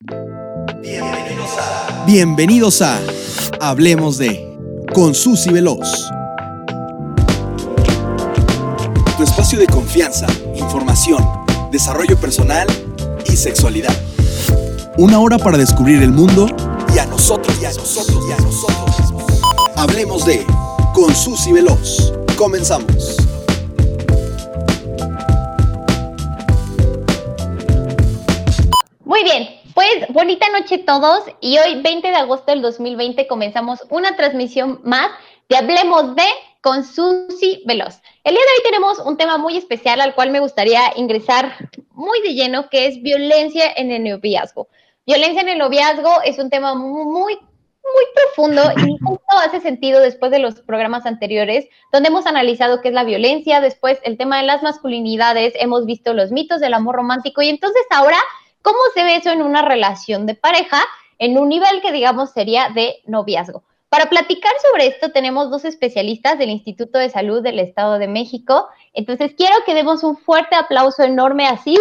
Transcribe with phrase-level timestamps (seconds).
[0.00, 3.00] Bienvenidos a, Bienvenidos a
[3.60, 4.56] Hablemos de
[4.94, 6.08] con Susy Veloz.
[9.16, 11.26] Tu espacio de confianza, información,
[11.72, 12.68] desarrollo personal
[13.26, 13.92] y sexualidad.
[14.98, 16.46] Una hora para descubrir el mundo
[16.94, 18.96] y a nosotros y a nosotros y a nosotros
[19.74, 20.46] Hablemos de
[20.94, 22.12] con Susy Veloz.
[22.36, 23.16] Comenzamos.
[29.04, 29.47] Muy bien,
[29.88, 35.10] pues bonita noche todos y hoy 20 de agosto del 2020 comenzamos una transmisión más
[35.48, 36.24] de Hablemos de
[36.60, 38.00] con Susy Veloz.
[38.24, 42.20] El día de hoy tenemos un tema muy especial al cual me gustaría ingresar muy
[42.22, 44.68] de lleno, que es violencia en el noviazgo.
[45.06, 47.38] Violencia en el noviazgo es un tema muy,
[47.94, 52.88] muy profundo y justo hace sentido después de los programas anteriores, donde hemos analizado qué
[52.88, 56.96] es la violencia, después el tema de las masculinidades, hemos visto los mitos del amor
[56.96, 58.18] romántico y entonces ahora,
[58.62, 60.82] ¿cómo se ve eso en una relación de pareja?
[61.18, 63.64] En un nivel que digamos sería de noviazgo.
[63.88, 68.68] Para platicar sobre esto tenemos dos especialistas del Instituto de Salud del Estado de México.
[68.92, 71.76] Entonces quiero que demos un fuerte aplauso enorme así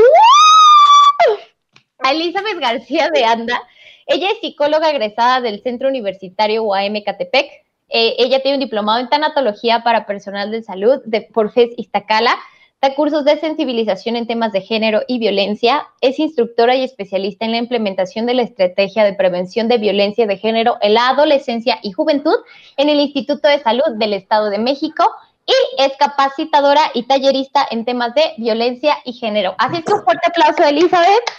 [1.99, 3.61] a Elizabeth García de Anda.
[4.05, 7.51] Ella es psicóloga egresada del Centro Universitario UAM Catepec.
[7.89, 12.37] Eh, ella tiene un diplomado en tanatología para personal de salud de Porfes Iztacala.
[12.79, 15.87] Da cursos de sensibilización en temas de género y violencia.
[15.99, 20.37] Es instructora y especialista en la implementación de la estrategia de prevención de violencia de
[20.37, 22.35] género en la adolescencia y juventud
[22.77, 25.03] en el Instituto de Salud del Estado de México
[25.47, 29.55] y es capacitadora y tallerista en temas de violencia y género.
[29.57, 31.31] Así que un fuerte aplauso, Elizabeth.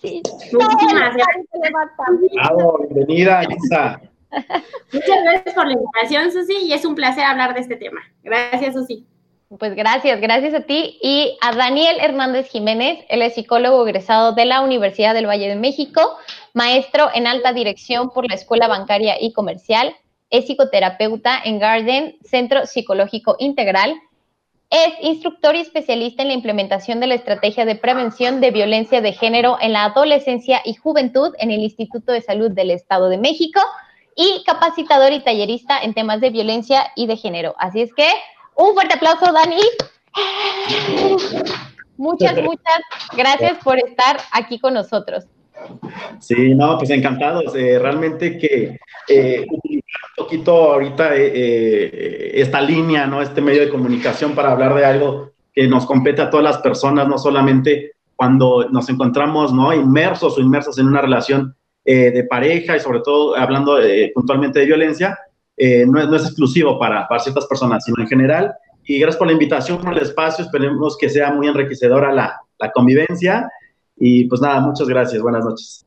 [0.00, 0.22] Sí.
[0.52, 1.26] Muchísimas gracias.
[2.88, 4.00] bienvenida, Isa.
[4.92, 8.00] Muchas gracias por la invitación, Susi, y es un placer hablar de este tema.
[8.22, 9.06] Gracias, Susi.
[9.58, 14.44] Pues gracias, gracias a ti y a Daniel Hernández Jiménez, él es psicólogo egresado de
[14.44, 16.18] la Universidad del Valle de México,
[16.52, 19.96] maestro en alta dirección por la Escuela Bancaria y Comercial,
[20.28, 23.98] es psicoterapeuta en Garden, Centro Psicológico Integral,
[24.68, 29.12] es instructor y especialista en la implementación de la estrategia de prevención de violencia de
[29.14, 33.60] género en la adolescencia y juventud en el Instituto de Salud del Estado de México
[34.18, 37.54] y capacitador y tallerista en temas de violencia y de género.
[37.56, 38.08] Así es que
[38.56, 39.62] un fuerte aplauso, Dani.
[41.96, 42.80] Muchas, muchas
[43.16, 45.24] gracias por estar aquí con nosotros.
[46.18, 47.54] Sí, no, pues encantados.
[47.54, 49.46] Eh, realmente que eh,
[50.16, 53.22] poquito ahorita eh, eh, esta línea, ¿no?
[53.22, 57.06] Este medio de comunicación para hablar de algo que nos compete a todas las personas,
[57.06, 59.72] no solamente cuando nos encontramos, ¿no?
[59.72, 61.54] Inmersos o inmersas en una relación
[61.90, 63.78] eh, de pareja y sobre todo hablando
[64.14, 65.18] puntualmente de violencia,
[65.56, 68.54] no es, no, es, exclusivo para, para ciertas personas, sino en general.
[68.84, 72.70] Y gracias por la invitación, por el espacio, esperemos que sea muy enriquecedora la, la
[72.70, 73.50] convivencia.
[73.96, 75.84] Y pues nada, muchas gracias, buenas noches.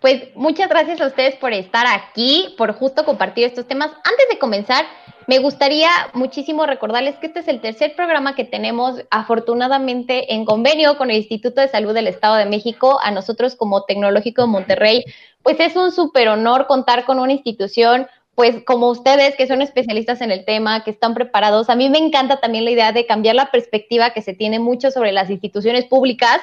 [0.00, 3.88] Pues muchas gracias a ustedes por estar aquí, por justo compartir estos temas.
[3.88, 4.84] Antes de comenzar,
[5.26, 10.96] me gustaría muchísimo recordarles que este es el tercer programa que tenemos afortunadamente en convenio
[10.96, 12.98] con el Instituto de Salud del Estado de México.
[13.02, 15.04] A nosotros como Tecnológico de Monterrey,
[15.42, 20.20] pues es un súper honor contar con una institución pues como ustedes que son especialistas
[20.20, 23.36] en el tema, que están preparados, a mí me encanta también la idea de cambiar
[23.36, 26.40] la perspectiva que se tiene mucho sobre las instituciones públicas,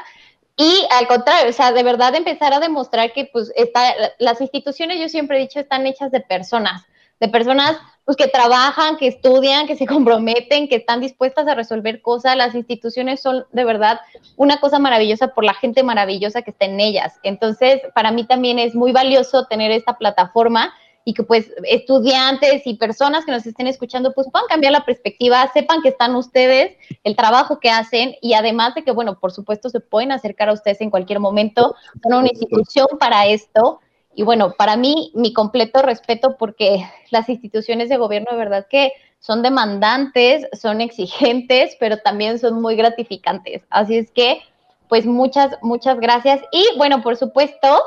[0.58, 5.00] y al contrario, o sea, de verdad empezar a demostrar que pues está, las instituciones,
[5.00, 6.86] yo siempre he dicho, están hechas de personas,
[7.21, 12.01] de personas pues que trabajan, que estudian, que se comprometen, que están dispuestas a resolver
[12.01, 12.35] cosas.
[12.35, 14.01] Las instituciones son de verdad
[14.35, 17.13] una cosa maravillosa por la gente maravillosa que está en ellas.
[17.23, 20.73] Entonces, para mí también es muy valioso tener esta plataforma
[21.03, 25.49] y que pues estudiantes y personas que nos estén escuchando pues puedan cambiar la perspectiva,
[25.51, 29.69] sepan que están ustedes, el trabajo que hacen y además de que bueno, por supuesto
[29.69, 33.79] se pueden acercar a ustedes en cualquier momento, son una institución para esto
[34.16, 38.94] y bueno, para mí mi completo respeto porque las instituciones de gobierno de verdad que
[39.19, 43.63] son demandantes, son exigentes, pero también son muy gratificantes.
[43.69, 44.41] Así es que
[44.89, 47.83] pues muchas, muchas gracias y bueno, por supuesto,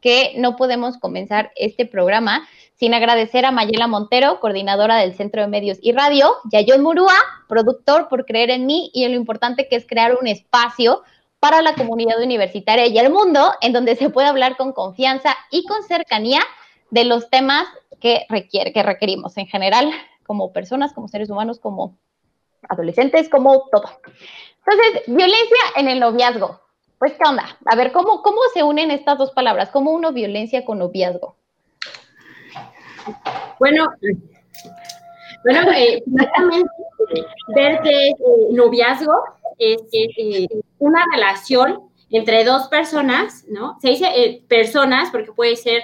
[0.00, 5.48] que no podemos comenzar este programa sin agradecer a Mayela Montero, coordinadora del Centro de
[5.48, 7.14] Medios y Radio, y a John Murúa,
[7.48, 11.02] productor, por creer en mí y en lo importante que es crear un espacio
[11.40, 15.64] para la comunidad universitaria y el mundo en donde se puede hablar con confianza y
[15.66, 16.40] con cercanía
[16.90, 17.66] de los temas
[18.00, 19.90] que, requiere, que requerimos en general
[20.26, 21.96] como personas, como seres humanos, como
[22.68, 23.88] adolescentes, como todo.
[24.66, 26.60] Entonces, violencia en el noviazgo.
[26.98, 27.56] Pues, ¿qué onda?
[27.64, 29.70] A ver, ¿cómo, cómo se unen estas dos palabras?
[29.70, 31.36] ¿Cómo uno violencia con noviazgo?
[33.58, 33.86] Bueno,
[35.44, 36.02] bueno, eh,
[37.54, 38.14] ver que eh,
[38.52, 39.12] noviazgo
[39.58, 40.46] es eh,
[40.78, 41.80] una relación
[42.10, 43.76] entre dos personas, ¿no?
[43.80, 45.82] Se dice eh, personas porque puede ser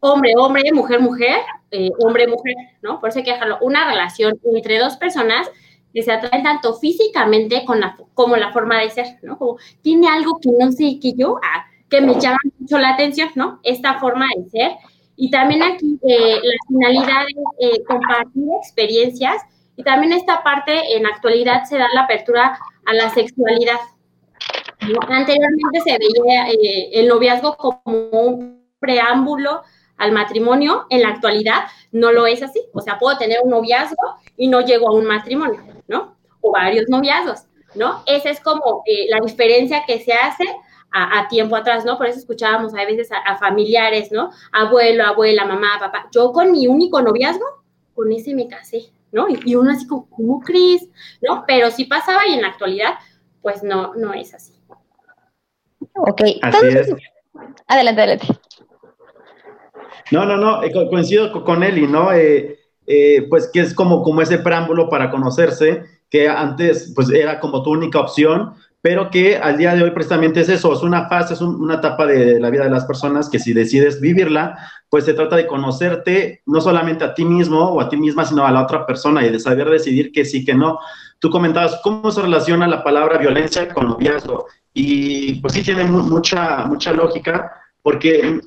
[0.00, 1.38] hombre, hombre, mujer, mujer,
[1.70, 3.00] eh, hombre, mujer, ¿no?
[3.00, 3.58] Por eso hay que dejarlo.
[3.60, 5.50] Una relación entre dos personas
[5.92, 9.38] que se atraen tanto físicamente con la, como la forma de ser, ¿no?
[9.38, 13.28] Como tiene algo que no sé que yo, ah, que me llama mucho la atención,
[13.34, 13.60] ¿no?
[13.62, 14.72] Esta forma de ser.
[15.16, 19.42] Y también aquí eh, la finalidad es eh, compartir experiencias
[19.76, 23.78] y también esta parte en actualidad se da la apertura a la sexualidad.
[25.08, 29.62] Anteriormente se veía eh, el noviazgo como un preámbulo
[29.96, 32.60] al matrimonio, en la actualidad no lo es así.
[32.72, 36.16] O sea, puedo tener un noviazgo y no llego a un matrimonio, ¿no?
[36.40, 37.44] O varios noviazgos,
[37.76, 38.02] ¿no?
[38.06, 40.44] Esa es como la diferencia que se hace
[40.92, 41.96] a, tiempo atrás, ¿no?
[41.96, 44.30] Por eso escuchábamos a veces a, familiares, ¿no?
[44.52, 46.08] Abuelo, abuela, mamá, papá.
[46.12, 47.44] Yo con mi único noviazgo,
[47.94, 49.26] con ese me casé, ¿no?
[49.28, 50.88] Y, uno así como, ¿cómo crees?
[51.20, 51.44] ¿No?
[51.46, 52.94] Pero sí pasaba y en la actualidad,
[53.40, 54.52] pues no, no es así.
[55.94, 56.22] Ok.
[56.42, 56.94] Así es.
[57.66, 58.26] Adelante, adelante.
[60.10, 62.12] No, no, no, eh, coincido con Eli, ¿no?
[62.12, 67.40] Eh, eh, pues que es como, como ese preámbulo para conocerse, que antes pues era
[67.40, 71.08] como tu única opción, pero que al día de hoy precisamente es eso, es una
[71.08, 74.58] fase, es una etapa de la vida de las personas que si decides vivirla,
[74.90, 78.44] pues se trata de conocerte no solamente a ti mismo o a ti misma, sino
[78.44, 80.80] a la otra persona y de saber decidir que sí, que no.
[81.20, 86.64] Tú comentabas cómo se relaciona la palabra violencia con noviazgo y pues sí tiene mucha,
[86.66, 87.52] mucha lógica
[87.82, 88.40] porque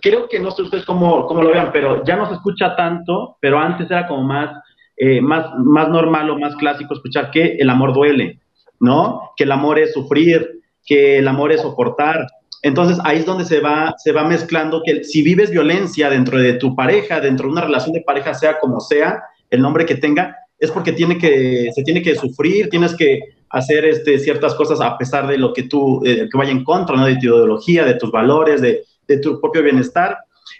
[0.00, 3.38] creo que no sé ustedes cómo, cómo lo vean, pero ya no se escucha tanto,
[3.40, 4.56] pero antes era como más,
[4.96, 8.39] eh, más, más normal o más clásico escuchar que el amor duele
[8.80, 9.32] ¿no?
[9.36, 12.26] Que el amor es sufrir, que el amor es soportar.
[12.62, 16.54] Entonces ahí es donde se va, se va mezclando que si vives violencia dentro de
[16.54, 20.36] tu pareja, dentro de una relación de pareja, sea como sea, el nombre que tenga,
[20.58, 24.96] es porque tiene que, se tiene que sufrir, tienes que hacer este, ciertas cosas a
[24.96, 27.06] pesar de lo que tú, eh, que vaya en contra, ¿no?
[27.06, 28.84] De tu ideología, de tus valores, de,
[29.20, 30.18] tu propio bienestar.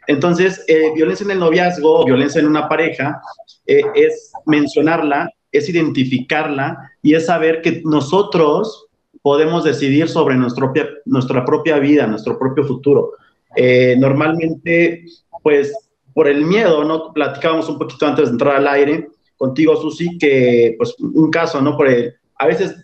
[0.09, 3.21] Entonces, eh, violencia en el noviazgo, violencia en una pareja,
[3.65, 8.87] eh, es mencionarla es identificarla y es saber que nosotros
[9.23, 13.13] podemos decidir sobre nuestra propia, nuestra propia vida, nuestro propio futuro.
[13.57, 15.05] Eh, normalmente,
[15.43, 15.75] pues,
[16.15, 17.13] por el miedo, ¿no?
[17.13, 21.77] Platicábamos un poquito antes de entrar al aire contigo, Susi, que, pues, un caso, ¿no?
[21.77, 22.77] Por a veces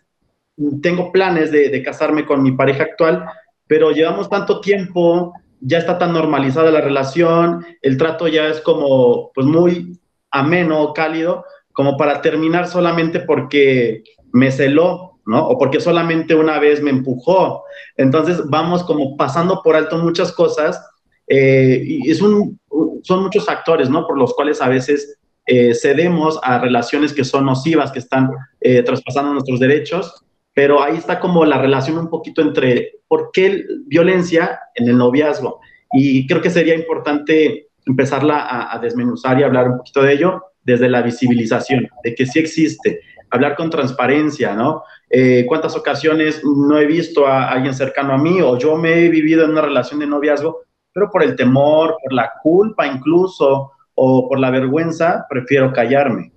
[0.82, 3.24] tengo planes de, de casarme con mi pareja actual,
[3.66, 9.32] pero llevamos tanto tiempo, ya está tan normalizada la relación, el trato ya es como,
[9.34, 9.98] pues, muy
[10.30, 11.44] ameno, cálido,
[11.76, 14.02] como para terminar solamente porque
[14.32, 15.46] me celó, ¿no?
[15.46, 17.64] O porque solamente una vez me empujó.
[17.98, 20.82] Entonces vamos como pasando por alto muchas cosas
[21.28, 22.58] eh, y es un,
[23.02, 24.06] son muchos factores, ¿no?
[24.06, 28.30] Por los cuales a veces eh, cedemos a relaciones que son nocivas, que están
[28.62, 30.24] eh, traspasando nuestros derechos,
[30.54, 35.60] pero ahí está como la relación un poquito entre por qué violencia en el noviazgo.
[35.92, 40.42] Y creo que sería importante empezarla a, a desmenuzar y hablar un poquito de ello
[40.66, 44.82] desde la visibilización, de que sí existe, hablar con transparencia, ¿no?
[45.08, 49.08] Eh, ¿Cuántas ocasiones no he visto a alguien cercano a mí o yo me he
[49.08, 54.28] vivido en una relación de noviazgo, pero por el temor, por la culpa incluso o
[54.28, 56.32] por la vergüenza, prefiero callarme?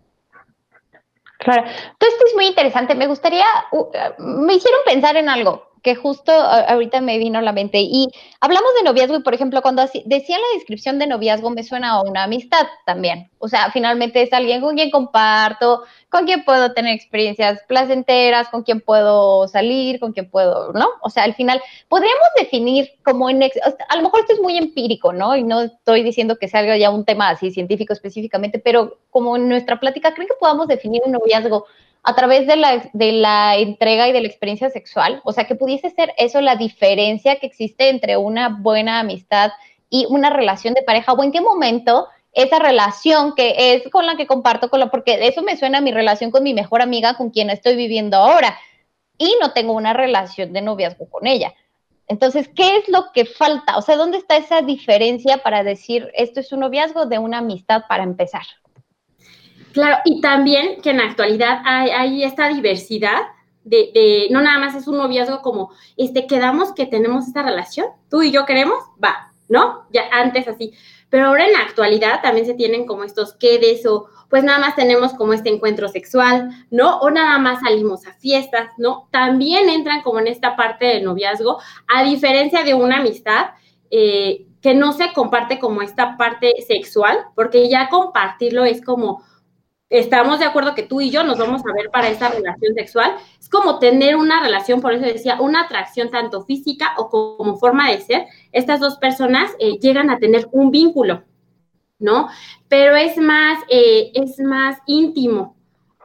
[1.40, 1.64] Claro,
[1.98, 2.94] todo esto es muy interesante.
[2.94, 3.46] Me gustaría,
[4.20, 7.80] me hicieron pensar en algo que justo ahorita me vino a la mente.
[7.82, 8.08] Y
[8.40, 12.02] hablamos de noviazgo y, por ejemplo, cuando decía la descripción de noviazgo, me suena a
[12.02, 13.30] una amistad también.
[13.40, 18.64] O sea, finalmente es alguien con quien comparto, con quien puedo tener experiencias placenteras, con
[18.64, 20.88] quien puedo salir, con quien puedo, ¿no?
[21.02, 25.14] O sea, al final, podríamos definir como en, a lo mejor esto es muy empírico,
[25.14, 25.36] ¿no?
[25.36, 29.48] Y no estoy diciendo que salga ya un tema así científico específicamente, pero como en
[29.48, 31.66] nuestra plática, ¿creen que podamos definir un noviazgo?
[32.04, 35.22] A través de la, de la entrega y de la experiencia sexual.
[35.24, 39.52] O sea, que pudiese ser eso la diferencia que existe entre una buena amistad
[39.90, 44.16] y una relación de pareja, o en qué momento esa relación que es con la
[44.16, 47.16] que comparto, con la, porque eso me suena a mi relación con mi mejor amiga
[47.16, 48.58] con quien estoy viviendo ahora,
[49.18, 51.54] y no tengo una relación de noviazgo con ella.
[52.08, 53.78] Entonces, ¿qué es lo que falta?
[53.78, 57.84] O sea, ¿dónde está esa diferencia para decir esto es un noviazgo de una amistad
[57.88, 58.44] para empezar?
[59.74, 63.20] Claro, y también que en la actualidad hay, esta diversidad
[63.64, 68.24] de, no nada más es un noviazgo como, este, quedamos que tenemos esta relación, tú
[68.24, 69.86] y yo queremos, va, ¿no?
[69.92, 70.74] Ya antes así.
[71.10, 74.76] Pero ahora en la actualidad también se tienen como estos quedes o pues nada más
[74.76, 77.00] tenemos como este encuentro sexual, ¿no?
[77.00, 79.08] O nada más salimos a fiestas, ¿no?
[79.12, 83.48] También entran como en esta parte del noviazgo, a diferencia de una amistad
[83.90, 89.24] eh, que no se comparte como esta parte sexual, porque ya compartirlo es como,
[89.90, 93.16] estamos de acuerdo que tú y yo nos vamos a ver para esta relación sexual.
[93.40, 97.90] Es como tener una relación, por eso decía, una atracción tanto física o como forma
[97.90, 98.26] de ser.
[98.52, 101.24] Estas dos personas eh, llegan a tener un vínculo,
[101.98, 102.30] ¿no?
[102.68, 105.56] Pero es más, eh, es más íntimo,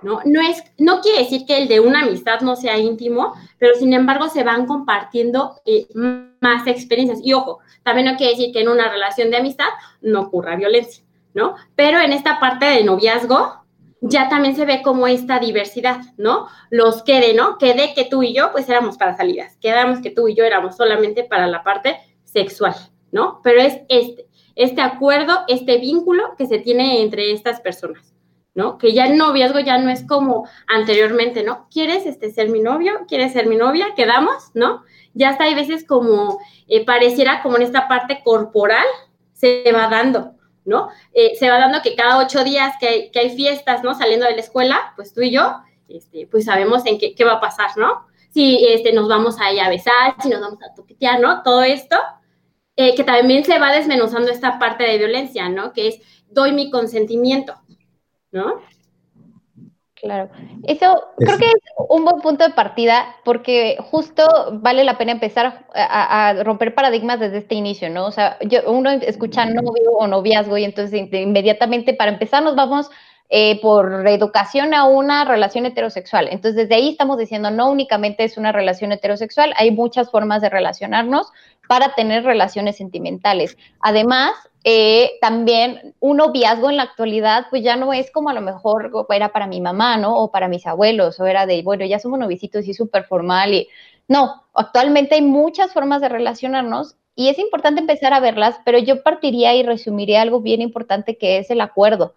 [0.00, 0.20] ¿no?
[0.24, 3.92] No, es, no quiere decir que el de una amistad no sea íntimo, pero sin
[3.92, 5.86] embargo se van compartiendo eh,
[6.40, 7.20] más experiencias.
[7.22, 9.68] Y ojo, también no quiere decir que en una relación de amistad
[10.00, 11.54] no ocurra violencia, ¿no?
[11.76, 13.63] Pero en esta parte de noviazgo,
[14.06, 16.46] ya también se ve como esta diversidad, ¿no?
[16.70, 17.56] Los quede, ¿no?
[17.56, 20.76] Quede que tú y yo, pues éramos para salidas, quedamos que tú y yo éramos
[20.76, 22.74] solamente para la parte sexual,
[23.12, 23.40] ¿no?
[23.42, 28.14] Pero es este, este acuerdo, este vínculo que se tiene entre estas personas,
[28.54, 28.76] ¿no?
[28.76, 31.66] Que ya el noviazgo ya no es como anteriormente, ¿no?
[31.70, 33.06] ¿Quieres este, ser mi novio?
[33.08, 33.94] ¿Quieres ser mi novia?
[33.96, 34.50] ¿Quedamos?
[34.52, 34.82] ¿No?
[35.14, 38.84] Ya hasta hay veces como eh, pareciera como en esta parte corporal
[39.32, 40.88] se va dando, ¿no?
[41.12, 43.94] Eh, se va dando que cada ocho días que hay, fiestas, ¿no?
[43.94, 47.40] Saliendo de la escuela, pues tú y yo, este, pues sabemos en qué, va a
[47.40, 48.06] pasar, ¿no?
[48.30, 51.42] Si este, nos vamos a, a besar, si nos vamos a toquetear, ¿no?
[51.42, 51.96] Todo esto,
[52.76, 55.72] eh, que también se va desmenuzando esta parte de violencia, ¿no?
[55.72, 57.54] Que es, doy mi consentimiento,
[58.32, 58.60] ¿no?
[60.04, 60.28] Claro,
[60.64, 61.54] eso creo que es
[61.88, 67.38] un buen punto de partida porque justo vale la pena empezar a, romper paradigmas desde
[67.38, 68.04] este inicio, ¿no?
[68.04, 72.90] O sea, uno escucha novio o noviazgo y entonces inmediatamente para empezar nos vamos
[73.30, 76.28] eh, por educación a una relación heterosexual.
[76.30, 80.50] Entonces, desde ahí estamos diciendo, no únicamente es una relación heterosexual, hay muchas formas de
[80.50, 81.32] relacionarnos
[81.66, 83.56] para tener relaciones sentimentales.
[83.80, 84.32] Además,
[84.64, 88.90] eh, también un noviazgo en la actualidad, pues ya no es como a lo mejor
[89.10, 90.16] era para mi mamá, ¿no?
[90.16, 93.68] O para mis abuelos, o era de, bueno, ya somos novicitos y súper formal y
[94.08, 99.02] no, actualmente hay muchas formas de relacionarnos y es importante empezar a verlas, pero yo
[99.02, 102.14] partiría y resumiría algo bien importante que es el acuerdo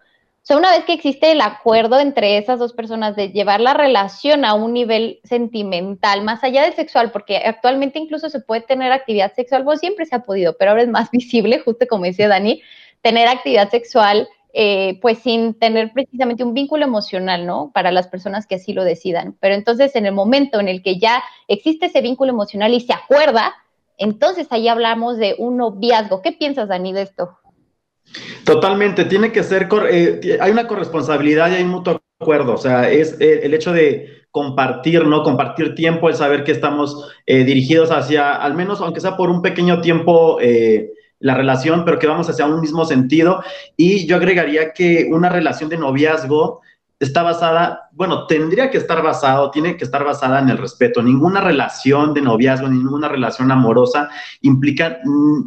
[0.48, 4.46] sea, una vez que existe el acuerdo entre esas dos personas de llevar la relación
[4.46, 9.34] a un nivel sentimental, más allá del sexual, porque actualmente incluso se puede tener actividad
[9.34, 12.62] sexual, pues siempre se ha podido, pero ahora es más visible, justo como decía Dani,
[13.02, 17.70] tener actividad sexual, eh, pues sin tener precisamente un vínculo emocional, ¿no?
[17.74, 19.36] Para las personas que así lo decidan.
[19.40, 22.94] Pero entonces, en el momento en el que ya existe ese vínculo emocional y se
[22.94, 23.54] acuerda,
[23.98, 26.22] entonces ahí hablamos de un noviazgo.
[26.22, 27.38] ¿Qué piensas, Dani, de esto?
[28.44, 32.90] Totalmente, tiene que ser, eh, hay una corresponsabilidad y hay un mutuo acuerdo, o sea,
[32.90, 35.22] es eh, el hecho de compartir, ¿no?
[35.22, 39.42] Compartir tiempo, el saber que estamos eh, dirigidos hacia, al menos, aunque sea por un
[39.42, 40.38] pequeño tiempo,
[41.20, 43.42] la relación, pero que vamos hacia un mismo sentido.
[43.76, 46.60] Y yo agregaría que una relación de noviazgo
[47.00, 51.02] está basada, bueno, tendría que estar basado, tiene que estar basada en el respeto.
[51.02, 54.10] Ninguna relación de noviazgo, ninguna relación amorosa
[54.40, 54.98] implica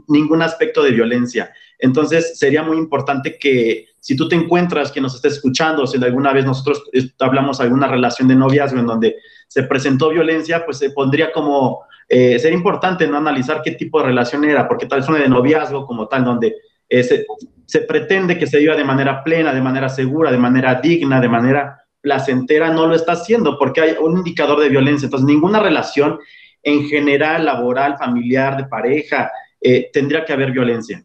[0.08, 1.52] ningún aspecto de violencia.
[1.82, 6.32] Entonces, sería muy importante que si tú te encuentras, que nos esté escuchando, si alguna
[6.32, 6.84] vez nosotros
[7.20, 9.16] hablamos alguna relación de noviazgo en donde
[9.48, 14.08] se presentó violencia, pues se pondría como, eh, sería importante no analizar qué tipo de
[14.08, 16.56] relación era, porque tal vez una de noviazgo como tal, donde
[16.88, 17.26] eh, se,
[17.66, 21.30] se, pretende que se viva de manera plena, de manera segura, de manera digna, de
[21.30, 25.06] manera placentera, no lo está haciendo porque hay un indicador de violencia.
[25.06, 26.20] Entonces, ninguna relación
[26.64, 31.04] en general, laboral, familiar, de pareja, eh, tendría que haber violencia.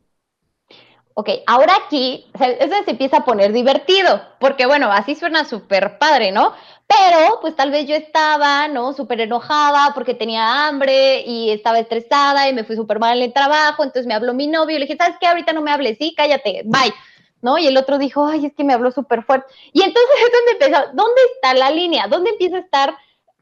[1.19, 6.31] Ok, ahora aquí, eso se empieza a poner divertido, porque bueno, así suena súper padre,
[6.31, 6.53] ¿no?
[6.87, 8.93] Pero pues tal vez yo estaba, ¿no?
[8.93, 13.33] Súper enojada porque tenía hambre y estaba estresada y me fui súper mal en el
[13.33, 15.27] trabajo, entonces me habló mi novio y le dije, ¿sabes qué?
[15.27, 16.93] Ahorita no me hables, sí, cállate, bye.
[17.41, 17.57] ¿No?
[17.57, 19.47] Y el otro dijo, ay, es que me habló súper fuerte.
[19.73, 22.09] Y entonces es donde empezó, ¿dónde está la línea?
[22.09, 22.95] ¿Dónde empieza a estar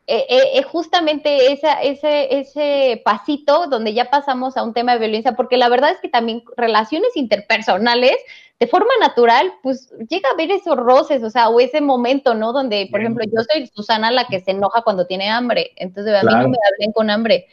[0.07, 4.99] eh, eh, eh, justamente esa, ese, ese pasito donde ya pasamos a un tema de
[4.99, 8.17] violencia, porque la verdad es que también relaciones interpersonales,
[8.61, 12.53] de forma natural, pues llega a haber esos roces, o sea, o ese momento, ¿no?
[12.53, 16.23] Donde, por ejemplo, yo soy Susana la que se enoja cuando tiene hambre, entonces a
[16.23, 17.47] mí no me hablen con hambre.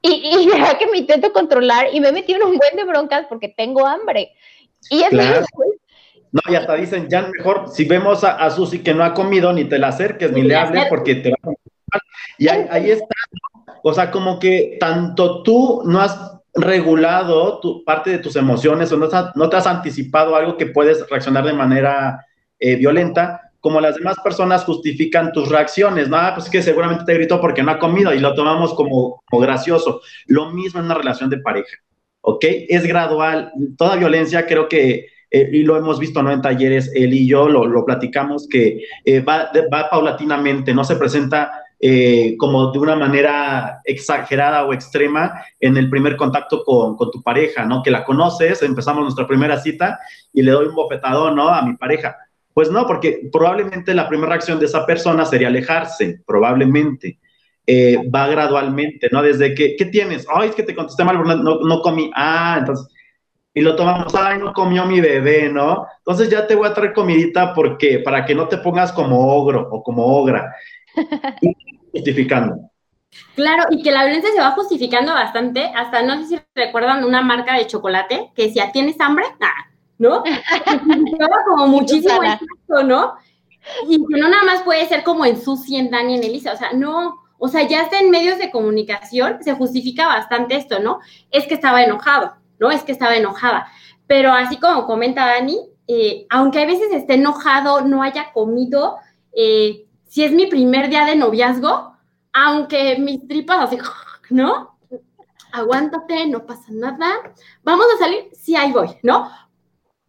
[0.00, 2.84] Y, y ya que me intento controlar y me he metido en un buen de
[2.84, 4.32] broncas porque tengo hambre.
[4.88, 5.12] Y es
[6.32, 9.52] no, y hasta dicen, ya mejor, si vemos a, a Susi que no ha comido,
[9.52, 11.54] ni te la acerques, ni le hables, porque te va a
[12.38, 13.14] y ahí, está.
[13.82, 16.18] O sea, como que tanto tú no has
[16.54, 21.08] regulado tu parte de tus emociones o no, no te has anticipado algo que puedes
[21.08, 22.26] reaccionar de manera
[22.58, 26.08] eh, violenta, como las demás personas justifican tus reacciones.
[26.08, 29.22] No, pues es que seguramente te gritó porque no ha comido y lo tomamos como,
[29.30, 30.00] gracioso.
[30.26, 31.76] Lo mismo en una relación de pareja,
[32.20, 32.44] ¿ok?
[32.68, 33.52] Es gradual.
[33.78, 36.30] Toda violencia creo que eh, y lo hemos visto ¿no?
[36.30, 39.50] en talleres, él y yo lo, platicamos, que eh, va,
[39.90, 46.16] paulatinamente, no se presenta eh, como de una manera exagerada o extrema en el primer
[46.16, 47.82] contacto con, tu pareja, ¿no?
[47.82, 49.98] Que la conoces, empezamos nuestra primera cita
[50.32, 51.48] y le doy un bofetadón, ¿no?
[51.48, 52.16] A mi pareja.
[52.54, 57.18] Pues no, porque probablemente la primera reacción de esa persona sería alejarse, probablemente.
[57.66, 59.20] Eh, va gradualmente, ¿no?
[59.20, 60.24] Desde que, ¿qué tienes?
[60.32, 62.12] Ay, es que te contesté mal, no, no comí.
[62.14, 62.86] Ah, entonces,
[63.54, 65.88] y lo tomamos, ay, no comió mi bebé, ¿no?
[65.98, 69.68] Entonces ya te voy a traer comidita porque, para que no te pongas como ogro
[69.68, 70.54] o como ogra.
[71.92, 72.70] justificando.
[73.34, 77.22] Claro, y que la violencia se va justificando bastante, hasta no sé si recuerdan una
[77.22, 79.26] marca de chocolate que decía, ¿tienes hambre?
[79.40, 80.22] Ah, ¿no?
[81.46, 83.14] como muchísimo esto, ¿no?
[83.88, 86.56] Y que no nada más puede ser como en Susi, en Dani, en Elisa, o
[86.56, 91.00] sea, no, o sea, ya está en medios de comunicación, se justifica bastante esto, ¿no?
[91.30, 92.70] Es que estaba enojado, ¿no?
[92.70, 93.68] Es que estaba enojada.
[94.06, 98.96] Pero así como comenta Dani, eh, aunque a veces esté enojado, no haya comido,
[99.36, 101.96] eh, si es mi primer día de noviazgo,
[102.34, 103.78] aunque mis tripas así,
[104.28, 104.78] ¿no?
[105.52, 107.32] Aguántate, no pasa nada.
[107.62, 109.30] Vamos a salir, sí, ahí voy, ¿no?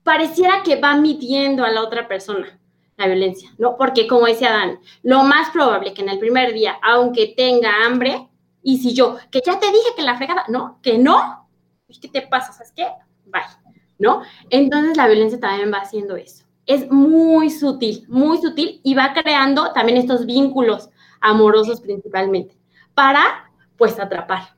[0.03, 2.59] Pareciera que va midiendo a la otra persona
[2.97, 3.77] la violencia, ¿no?
[3.77, 8.27] Porque como decía Dan, lo más probable que en el primer día, aunque tenga hambre,
[8.61, 11.47] y si yo, que ya te dije que la fregada, no, que no,
[12.01, 12.51] ¿qué te pasa?
[12.51, 12.87] ¿Sabes qué?
[13.27, 13.41] Bye,
[13.99, 14.21] ¿no?
[14.49, 19.73] Entonces la violencia también va haciendo eso es muy sutil, muy sutil y va creando
[19.73, 20.89] también estos vínculos
[21.19, 22.57] amorosos principalmente
[22.93, 24.55] para, pues, atrapar,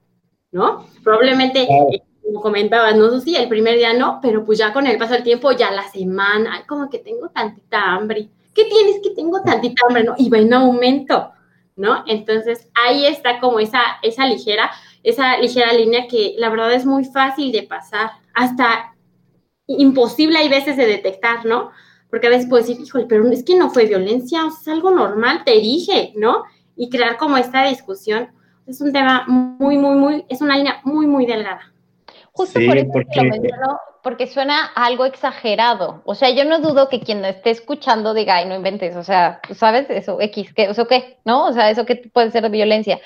[0.52, 0.86] ¿no?
[1.04, 4.88] Probablemente, eh, como comentabas, no sé si el primer día no, pero pues ya con
[4.88, 8.30] el paso del tiempo, ya la semana, ay, como que tengo tantita hambre.
[8.54, 10.04] ¿Qué tienes que tengo tantita hambre?
[10.04, 10.16] ¿No?
[10.18, 11.32] Y va en aumento,
[11.76, 12.04] ¿no?
[12.08, 14.72] Entonces, ahí está como esa, esa ligera,
[15.04, 18.96] esa ligera línea que la verdad es muy fácil de pasar, hasta
[19.68, 21.72] imposible hay veces de detectar, ¿no?
[22.10, 24.68] Porque a veces puedo decir, híjole, pero es que no fue violencia, o sea, es
[24.78, 26.44] algo normal, te dije, ¿no?
[26.76, 28.30] Y crear como esta discusión
[28.68, 31.72] es un tema muy, muy, muy, es una línea muy, muy delgada.
[32.32, 33.22] Justo por eso porque...
[33.22, 36.02] lo menciono, porque suena algo exagerado.
[36.06, 39.40] O sea, yo no dudo que quien esté escuchando diga, ay, no inventes, o sea,
[39.56, 39.90] ¿sabes?
[39.90, 40.64] Eso, X, ¿qué?
[40.66, 41.18] ¿Eso qué?
[41.24, 41.46] ¿No?
[41.46, 43.00] O sea, eso que puede ser violencia.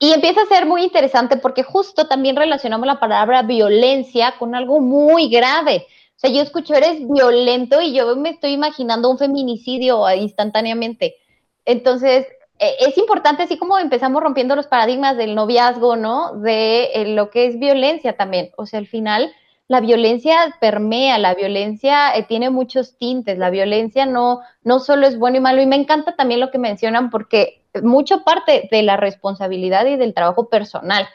[0.00, 4.80] Y empieza a ser muy interesante porque justo también relacionamos la palabra violencia con algo
[4.80, 5.86] muy grave
[6.22, 11.16] sea, yo escucho, eres violento y yo me estoy imaginando un feminicidio instantáneamente.
[11.64, 12.26] Entonces,
[12.58, 16.36] e, es importante, así como empezamos rompiendo los paradigmas del noviazgo, ¿no?
[16.36, 18.50] De eh, lo que es violencia también.
[18.56, 19.32] O sea, al final,
[19.68, 25.18] la violencia permea, la violencia eh, tiene muchos tintes, la violencia no, no solo es
[25.18, 25.60] bueno y malo.
[25.62, 30.14] Y me encanta también lo que mencionan porque mucho parte de la responsabilidad y del
[30.14, 31.08] trabajo personal.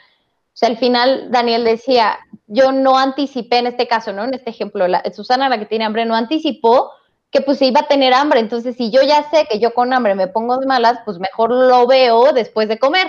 [0.58, 2.18] O sea, al final Daniel decía,
[2.48, 4.24] yo no anticipé en este caso, ¿no?
[4.24, 6.90] En este ejemplo, la, Susana, la que tiene hambre, no anticipó
[7.30, 8.40] que pues iba a tener hambre.
[8.40, 11.52] Entonces, si yo ya sé que yo con hambre me pongo de malas, pues mejor
[11.52, 13.06] lo veo después de comer,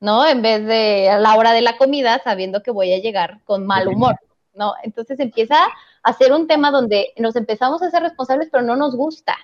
[0.00, 0.26] ¿no?
[0.26, 3.66] En vez de a la hora de la comida, sabiendo que voy a llegar con
[3.66, 4.16] mal humor,
[4.54, 4.72] ¿no?
[4.82, 5.58] Entonces empieza
[6.02, 9.36] a ser un tema donde nos empezamos a ser responsables, pero no nos gusta,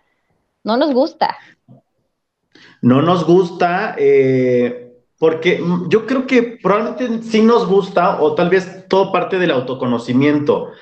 [0.64, 1.36] no nos gusta.
[2.80, 4.91] No nos gusta, eh,
[5.22, 10.72] porque yo creo que probablemente sí nos gusta o tal vez todo parte del autoconocimiento.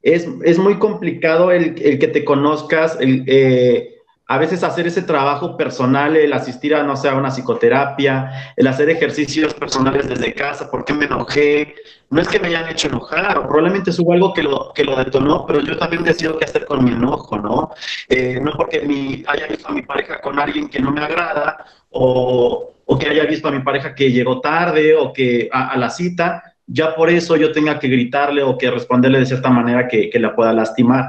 [0.00, 5.02] Es, es muy complicado el, el, que te conozcas, el, eh, a veces hacer ese
[5.02, 10.70] trabajo personal, el asistir a, no sé, una psicoterapia, el hacer ejercicios personales desde casa,
[10.70, 11.74] ¿por qué me enojé?
[12.08, 14.96] No es que me hayan hecho enojar, o probablemente hubo algo que lo, que lo
[14.96, 17.72] detonó, pero yo también decido qué hacer con mi enojo, ¿no?
[18.08, 21.66] Eh, no porque mi, haya visto a mi pareja con alguien que no me agrada,
[21.90, 25.90] o, o que haya visto a mi pareja que llegó tarde o que a, la
[25.90, 30.10] cita, ya por eso yo tenga que gritarle o que responderle de cierta manera que,
[30.10, 31.04] que la pueda lastimar.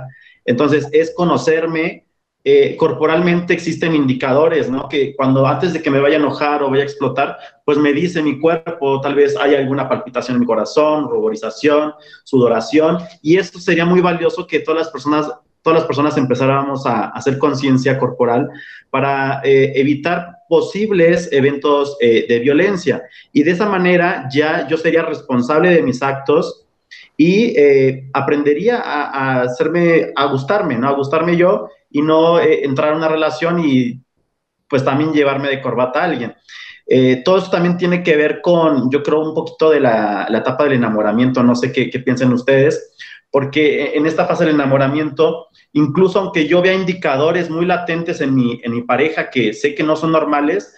[0.45, 2.05] Entonces, es conocerme.
[2.43, 4.87] Eh, corporalmente existen indicadores, ¿no?
[4.89, 7.93] Que cuando antes de que me vaya a enojar o vaya a explotar, pues me
[7.93, 13.59] dice mi cuerpo, tal vez haya alguna palpitación en mi corazón, ruborización, sudoración, y esto
[13.59, 18.49] sería muy valioso que todas las personas todas las personas empezáramos a, hacer conciencia corporal
[18.89, 23.03] para eh, evitar posibles eventos eh, de violencia.
[23.31, 26.65] Y de esa manera ya yo sería responsable de mis actos
[27.15, 30.89] y eh, aprendería a, hacerme, a gustarme, ¿no?
[30.89, 34.01] A gustarme yo y no entrar en una relación y
[34.67, 36.35] pues también llevarme de corbata a alguien.
[37.23, 40.73] todo esto también tiene que ver con, yo creo, un poquito de la, etapa del
[40.73, 42.93] enamoramiento, no sé qué, qué piensen ustedes,
[43.31, 48.59] porque en esta fase del enamoramiento, incluso aunque yo vea indicadores muy latentes en mi,
[48.63, 50.75] en mi pareja que sé que no son normales,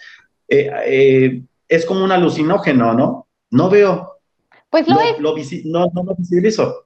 [0.47, 3.27] eh, eh, es como un alucinógeno, ¿no?
[3.49, 4.19] No veo.
[4.69, 5.65] Pues lo es.
[5.65, 6.85] no, no lo visibilizo.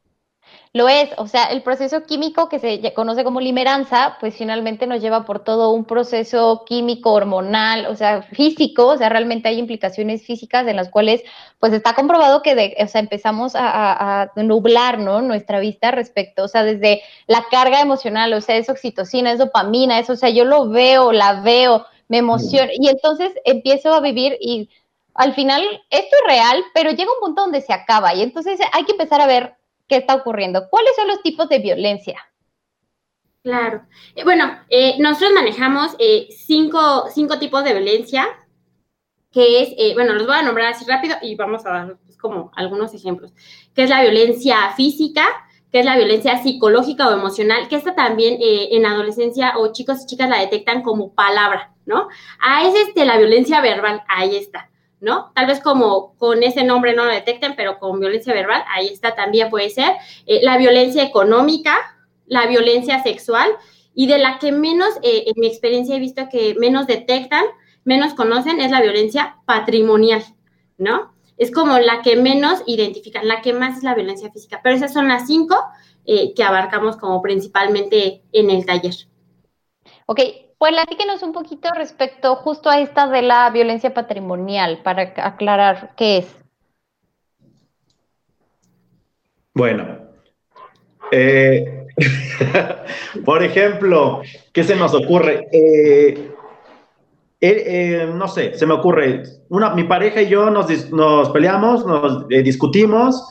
[0.74, 5.02] Lo es, o sea, el proceso químico que se conoce como limeranza, pues finalmente nos
[5.02, 10.26] lleva por todo un proceso químico, hormonal, o sea, físico, o sea, realmente hay implicaciones
[10.26, 11.24] físicas en las cuales,
[11.60, 15.22] pues está comprobado que, de, o sea, empezamos a, a, nublar, ¿no?
[15.22, 20.00] Nuestra vista respecto, o sea, desde la carga emocional, o sea, es oxitocina, es dopamina,
[20.00, 24.38] eso, o sea, yo lo veo, la veo, me emociona, y entonces empiezo a vivir
[24.40, 24.70] y
[25.18, 28.86] al final esto es real, pero llega un punto donde se acaba y entonces hay
[28.86, 29.56] que empezar a ver
[29.88, 30.70] qué está ocurriendo.
[30.70, 32.20] ¿Cuáles son los tipos de violencia?
[33.48, 33.84] Claro.
[34.14, 38.28] Eh, bueno, eh, nosotros manejamos eh, cinco, cinco, tipos de violencia,
[39.32, 42.52] que es, bueno, los voy a nombrar así rápido y vamos a dar pues, como
[42.56, 43.34] algunos ejemplos,
[43.74, 45.26] que es la violencia física,
[45.72, 50.08] que es la violencia psicológica o emocional, que esta también en adolescencia o chicos y
[50.08, 52.10] chicas la detectan como palabra, ¿no?
[52.42, 54.70] Ah, es este, la violencia verbal, ahí está.
[55.00, 55.32] ¿No?
[55.36, 59.16] Tal vez como con ese nombre no lo detecten, pero con violencia verbal, ahí está
[59.16, 59.96] también puede ser.
[60.26, 61.76] Eh, la violencia económica,
[62.26, 63.50] la violencia sexual
[63.94, 67.46] y de la que menos, eh, en mi experiencia he visto que menos detectan,
[67.84, 70.24] menos conocen, es la violencia patrimonial,
[70.78, 71.14] ¿no?
[71.38, 74.92] Es como la que menos identifican, la que más es la violencia física, pero esas
[74.92, 75.56] son las cinco
[76.06, 78.96] eh, que abarcamos como principalmente en el taller.
[80.06, 80.20] Ok,
[80.58, 86.18] pues platíquenos un poquito respecto justo a esta de la violencia patrimonial, para aclarar qué
[86.18, 86.36] es.
[89.54, 89.98] Bueno,
[91.12, 91.88] eh,
[93.26, 95.48] por ejemplo, ¿qué se nos ocurre?
[95.52, 96.32] Eh,
[97.40, 102.28] eh, no sé, se me ocurre, una, mi pareja y yo nos, nos peleamos, nos
[102.28, 103.30] discutimos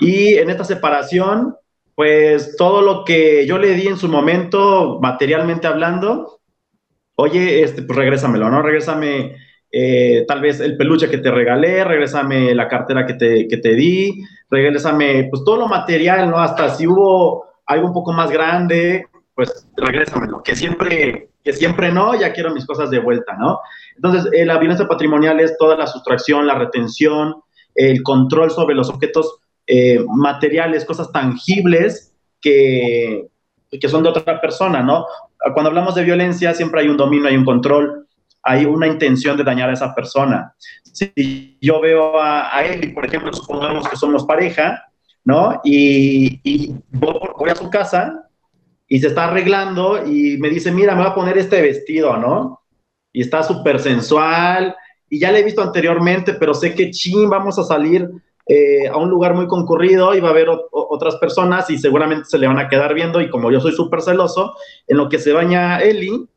[0.00, 1.54] y en esta separación,
[1.94, 6.40] pues todo lo que yo le di en su momento, materialmente hablando,
[7.16, 8.62] oye, este, pues regrésamelo, ¿no?
[8.62, 9.36] Regrésame
[9.76, 13.74] eh, tal vez el peluche que te regalé, regrésame la cartera que te, que te
[13.74, 16.38] di, regrésame pues todo lo material, ¿no?
[16.38, 22.14] Hasta si hubo algo un poco más grande, pues regrésamelo, que siempre, que siempre no,
[22.14, 23.58] ya quiero mis cosas de vuelta, ¿no?
[23.96, 27.34] Entonces, eh, la violencia patrimonial es toda la sustracción, la retención,
[27.74, 33.26] el control sobre los objetos eh, materiales, cosas tangibles que,
[33.70, 35.06] que son de otra persona, ¿no?
[35.52, 38.06] Cuando hablamos de violencia siempre hay un dominio, hay un control,
[38.42, 40.54] hay una intención de dañar a esa persona.
[40.82, 44.84] Si yo veo a, a él, por ejemplo, supongamos que somos pareja,
[45.24, 45.60] ¿no?
[45.64, 48.28] Y, voy a su casa
[48.86, 52.60] y se está arreglando y me dice, mira, me voy a poner este vestido, ¿no?
[53.12, 54.76] Y está súper sensual
[55.08, 58.08] y ya le he visto anteriormente, pero sé que ching, vamos a salir
[58.46, 62.38] eh, a un lugar muy concurrido y va a haber otras personas y seguramente se
[62.38, 64.54] le van a quedar viendo y como yo soy súper celoso,
[64.86, 66.28] en lo que se baña Eli,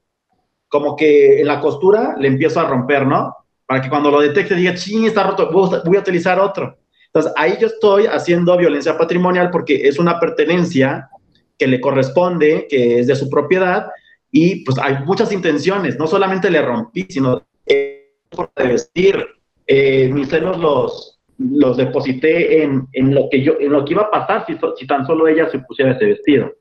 [0.70, 3.36] como que en la costura le empiezo a romper, ¿no?
[3.66, 6.78] Para que cuando lo detecte diga, ching, está roto, voy a utilizar otro.
[7.08, 11.10] Entonces ahí yo estoy haciendo violencia patrimonial porque es una pertenencia
[11.58, 13.88] que le corresponde, que es de su propiedad
[14.32, 19.26] y pues hay muchas intenciones, no solamente le rompí, sino eh, por vestir,
[19.66, 24.12] eh, mis celos los, los deposité en, lo que yo, en lo que iba a
[24.12, 26.52] pasar si, si, tan solo ella se pusiera ese vestido.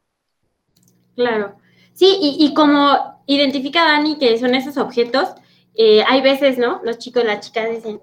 [1.15, 1.57] Claro.
[1.95, 5.31] Sí, y, como identifica Dani que son esos objetos,
[5.75, 6.81] eh, hay veces, ¿no?
[6.85, 8.01] Los chicos, las chicas dicen,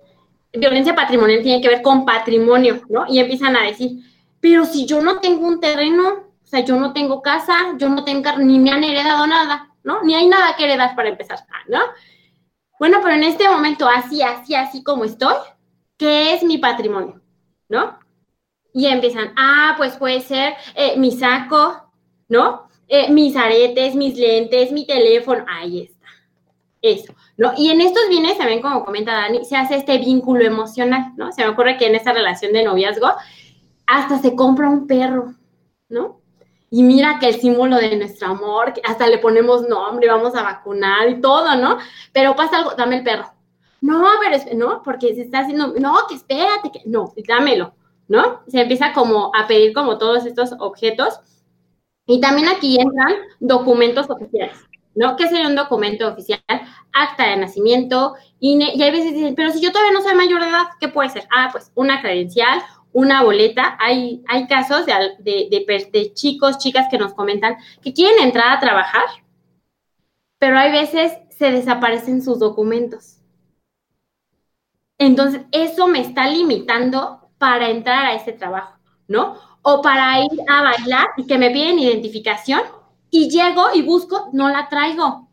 [0.52, 3.06] violencia patrimonial tiene que ver con patrimonio, ¿no?
[3.08, 4.00] Y empiezan a decir,
[4.40, 6.10] pero si yo no tengo un terreno,
[6.44, 10.02] o sea, yo no tengo casa, yo no tengo, ni me han heredado nada, ¿no?
[10.02, 11.80] Ni hay nada que heredar para empezar, ¿no?
[12.80, 15.36] Bueno, pero en este momento, así, así, así como estoy,
[16.04, 17.22] ¿qué es mi patrimonio?
[17.70, 17.98] ¿No?
[18.74, 21.82] Y empiezan, ah, pues puede ser eh, mi saco,
[22.28, 22.68] ¿no?
[22.89, 26.08] Eh, mis aretes, mis lentes, mi teléfono, ahí está.
[26.82, 27.54] Eso, ¿no?
[27.56, 31.32] Y en estos bienes también, como comenta Dani, se hace este vínculo emocional, ¿no?
[31.32, 33.08] Se me ocurre que en esta relación de noviazgo
[33.88, 35.36] hasta se compra un perro,
[35.88, 36.20] ¿no?
[36.70, 41.08] Y mira que el símbolo de nuestro amor, hasta le ponemos nombre, vamos a vacunar
[41.08, 41.78] y todo, ¿no?
[42.12, 43.33] Pero pasa algo, dame el perro,
[43.84, 47.76] no, pero no, porque se está haciendo, no, que espérate, que no, dámelo,
[48.08, 48.39] ¿no?
[48.48, 51.19] Se empieza como a pedir como todos estos objetos.
[52.06, 54.56] Y también aquí entran documentos oficiales,
[54.96, 55.17] ¿no?
[55.17, 56.39] ¿Qué sería un documento oficial?
[56.93, 60.50] Acta de nacimiento, y hay veces dicen, pero si yo todavía no soy mayor de
[60.50, 61.28] edad, ¿qué puede ser?
[61.30, 62.62] Ah, pues una credencial,
[62.93, 63.78] una boleta.
[63.82, 68.62] Hay, hay casos de, de, de chicos, chicas que nos comentan que quieren entrar a
[68.62, 69.04] trabajar,
[70.39, 73.23] pero hay veces se desaparecen sus documentos.
[74.97, 79.36] Entonces, eso me está limitando para entrar a ese trabajo, ¿no?
[79.62, 82.62] O para ir a bailar y que me piden identificación
[83.10, 85.29] y llego y busco, no la traigo,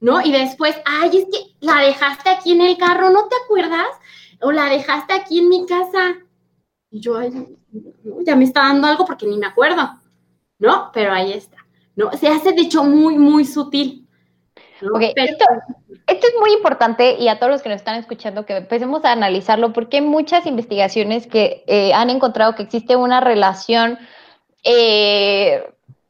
[0.00, 0.20] ¿no?
[0.22, 3.88] Y después, ay, es que la dejaste aquí en el carro, ¿no te acuerdas?
[4.40, 6.16] O la dejaste aquí en mi casa.
[6.90, 7.20] Y yo,
[8.24, 10.00] ya me está dando algo porque ni me acuerdo,
[10.58, 10.90] ¿no?
[10.92, 11.58] Pero ahí está,
[11.96, 12.12] ¿no?
[12.12, 14.06] Se hace de hecho muy, muy sutil.
[14.80, 15.44] esto,
[16.18, 19.72] es muy importante y a todos los que nos están escuchando que empecemos a analizarlo
[19.72, 23.98] porque hay muchas investigaciones que eh, han encontrado que existe una relación
[24.64, 25.62] eh,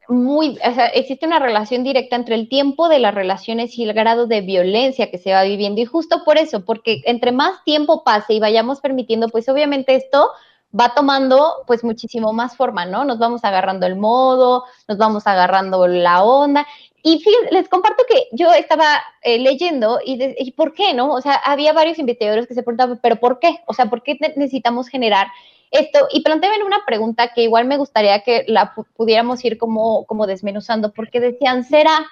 [0.09, 3.93] muy, o sea, existe una relación directa entre el tiempo de las relaciones y el
[3.93, 5.81] grado de violencia que se va viviendo.
[5.81, 10.31] Y justo por eso, porque entre más tiempo pase y vayamos permitiendo, pues obviamente esto
[10.79, 13.05] va tomando pues muchísimo más forma, ¿no?
[13.05, 16.67] Nos vamos agarrando el modo, nos vamos agarrando la onda.
[17.03, 21.13] Y les comparto que yo estaba eh, leyendo y, y, ¿por qué, no?
[21.13, 23.61] O sea, había varios investigadores que se preguntaban, ¿pero por qué?
[23.67, 25.29] O sea, ¿por qué necesitamos generar
[25.71, 30.27] esto, y planteaban una pregunta que igual me gustaría que la pudiéramos ir como, como
[30.27, 32.07] desmenuzando, porque decían, ¿será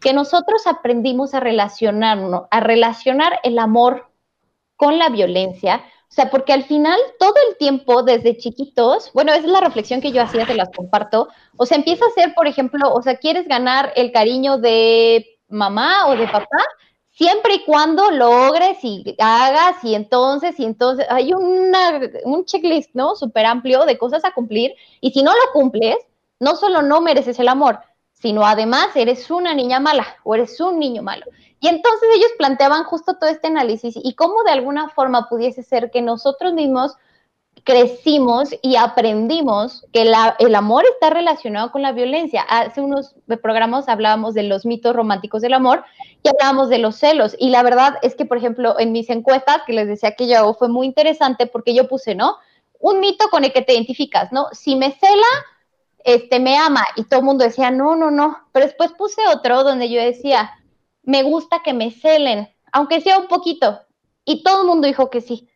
[0.00, 4.10] que nosotros aprendimos a relacionarnos, a relacionar el amor
[4.76, 5.82] con la violencia?
[6.10, 10.00] O sea, porque al final todo el tiempo, desde chiquitos, bueno, esa es la reflexión
[10.00, 11.28] que yo hacía, se las comparto.
[11.56, 16.08] O sea, empieza a ser, por ejemplo, o sea, quieres ganar el cariño de mamá
[16.08, 16.64] o de papá,
[17.10, 23.14] siempre y cuando logres y hagas y entonces, y entonces, hay una, un checklist, ¿no?
[23.16, 25.96] Súper amplio de cosas a cumplir y si no lo cumples,
[26.40, 27.80] no solo no mereces el amor,
[28.20, 31.26] sino además eres una niña mala o eres un niño malo.
[31.60, 35.90] Y entonces ellos planteaban justo todo este análisis y cómo de alguna forma pudiese ser
[35.90, 36.96] que nosotros mismos
[37.64, 40.02] crecimos y aprendimos que
[40.38, 42.42] el amor está relacionado con la violencia.
[42.42, 45.84] Hace unos programas hablábamos de los mitos románticos del amor
[46.22, 47.36] y hablábamos de los celos.
[47.38, 50.38] Y la verdad es que, por ejemplo, en mis encuestas, que les decía que yo
[50.38, 52.36] hago, fue muy interesante porque yo puse, ¿no?
[52.78, 54.46] Un mito con el que te identificas, ¿no?
[54.52, 55.26] Si me cela,
[56.08, 56.86] este, me ama.
[56.96, 58.48] Y todo el mundo decía, no, no, no.
[58.52, 60.50] Pero después puse otro donde yo decía,
[61.02, 63.82] me gusta que me celen, aunque sea un poquito.
[64.24, 65.50] Y todo el mundo dijo que sí.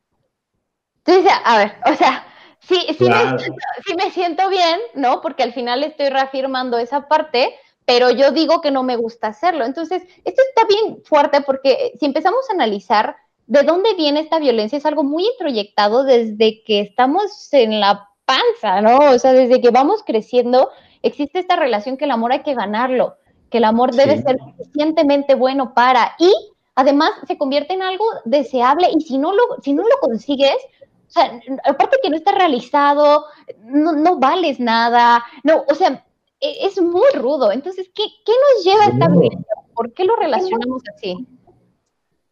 [0.98, 2.26] Entonces, a ver, o sea,
[2.60, 3.44] sí, sí, me siento,
[3.86, 5.22] sí me siento bien, ¿no?
[5.22, 7.54] Porque al final estoy reafirmando esa parte,
[7.86, 9.64] pero yo digo que no me gusta hacerlo.
[9.64, 14.76] Entonces, esto está bien fuerte porque si empezamos a analizar de dónde viene esta violencia,
[14.76, 18.98] es algo muy introyectado desde que estamos en la panza, ¿no?
[19.14, 20.70] O sea, desde que vamos creciendo,
[21.02, 23.16] existe esta relación que el amor hay que ganarlo,
[23.50, 26.32] que el amor debe ser suficientemente bueno para y
[26.74, 30.56] además se convierte en algo deseable y si no lo, si no lo consigues,
[31.08, 33.26] o sea, aparte que no está realizado,
[33.64, 36.02] no, vales nada, no, o sea,
[36.40, 37.52] e, es muy rudo.
[37.52, 39.54] Entonces, ¿qué, nos lleva a esta violencia?
[39.74, 41.26] ¿Por qué lo relacionamos así?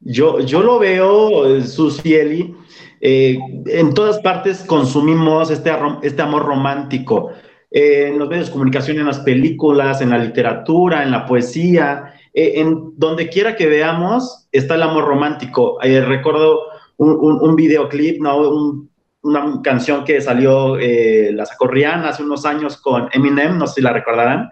[0.00, 2.56] Yo, yo lo veo, Susi Eli,
[3.00, 7.30] eh, en todas partes consumimos este, este amor romántico.
[7.70, 12.14] Eh, en los medios de comunicación, en las películas, en la literatura, en la poesía,
[12.34, 15.78] eh, en donde quiera que veamos, está el amor romántico.
[15.80, 16.62] recuerdo
[16.96, 18.88] un, videoclip, ¿no?
[19.22, 23.74] una canción que salió, eh, la sacó Rihanna hace unos años con Eminem, no sé
[23.74, 24.50] si la recordarán,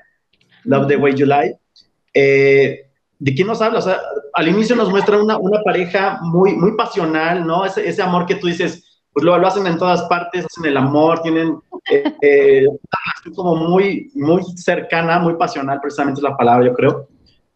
[0.65, 1.59] Love the Way You Lie.
[3.19, 3.81] ¿De quién nos habla?
[3.81, 3.99] O sea,
[4.33, 7.65] al inicio nos muestra una, una pareja muy, muy pasional, ¿no?
[7.65, 10.77] Ese, ese, amor que tú dices, pues lo, lo hacen en todas partes, hacen el
[10.77, 11.59] amor, tienen
[11.91, 12.67] eh, eh
[13.35, 17.09] como muy, muy cercana, muy pasional, precisamente es la palabra, yo creo.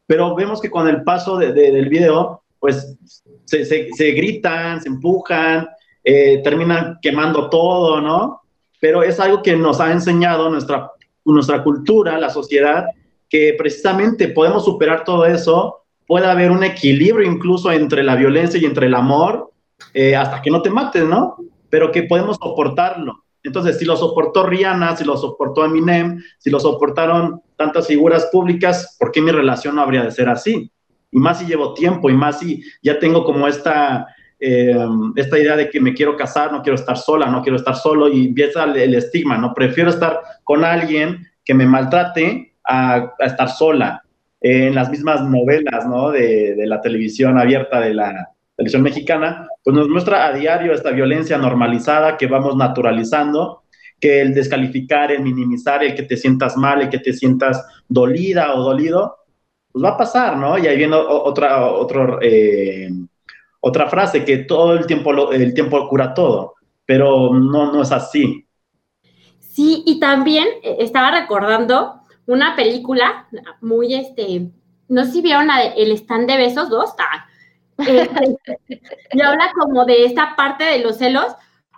[0.07, 2.97] Pero vemos que con el paso de, del video, pues
[3.45, 5.69] se, se, gritan, se empujan,
[6.05, 8.43] eh, terminan quemando todo, ¿no?
[8.81, 10.91] Pero es algo que nos ha enseñado nuestra,
[11.25, 12.87] nuestra cultura, la sociedad,
[13.33, 18.67] que precisamente podemos superar todo eso, puede haber un equilibrio incluso entre la violencia y
[18.67, 19.51] entre el amor,
[19.95, 21.37] eh, hasta que no te mates, ¿no?
[21.71, 23.25] Pero que podemos soportarlo.
[23.43, 28.97] Entonces, si lo soportó Rihanna, si lo soportó Eminem, si lo soportaron tantas figuras públicas,
[29.01, 30.71] ¿por qué mi relación no habría de ser así?
[31.13, 34.09] y más si llevo tiempo y más si ya tengo como esta,
[34.41, 34.75] eh,
[35.15, 38.09] esta idea de que me quiero casar, no quiero estar sola, no quiero estar solo
[38.09, 39.53] y empieza el, estigma, ¿no?
[39.55, 44.03] Prefiero estar con alguien que me maltrate a, estar sola.
[44.41, 46.11] en las mismas novelas, ¿no?
[46.11, 50.91] De, de, la televisión abierta de la televisión mexicana, pues nos muestra a diario esta
[50.91, 53.63] violencia normalizada que vamos naturalizando,
[54.01, 58.55] que el descalificar, el minimizar, el que te sientas mal, el que te sientas dolida
[58.55, 59.17] o dolido,
[59.71, 60.59] pues va a pasar, ¿no?
[60.59, 62.91] Y ahí viene otra, otro, eh,
[63.61, 68.47] otra frase, que todo el tiempo, el tiempo cura todo, pero no, no es así.
[69.39, 73.29] Sí, y también eh, estaba recordando una película
[73.61, 74.51] muy, este,
[74.89, 77.27] no sé si vieron la de El stand de besos 2, ah,
[77.79, 78.39] este,
[79.13, 81.35] y habla como de esta parte de los celos,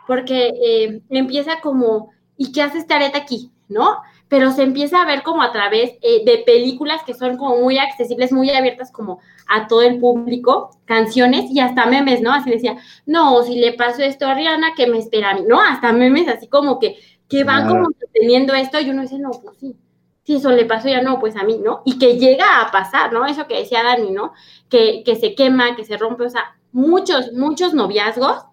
[0.06, 3.50] porque eh, empieza como, ¿y qué hace esta areta aquí?
[3.68, 4.02] ¿No?
[4.34, 7.78] pero se empieza a ver como a través eh, de películas que son como muy
[7.78, 12.32] accesibles, muy abiertas como a todo el público, canciones y hasta memes, ¿no?
[12.32, 12.76] Así decía,
[13.06, 15.42] no, si le pasó esto a Rihanna, ¿qué me espera a mí?
[15.46, 16.96] No, hasta memes así como que,
[17.28, 19.76] que van como teniendo esto y uno dice, no, pues sí,
[20.24, 21.82] si eso le pasó ya no, pues a mí, ¿no?
[21.84, 23.26] Y que llega a pasar, ¿no?
[23.26, 24.32] Eso que decía Dani, ¿no?
[24.68, 28.44] Que, que se quema, que se rompe, o sea, muchos, muchos noviazgos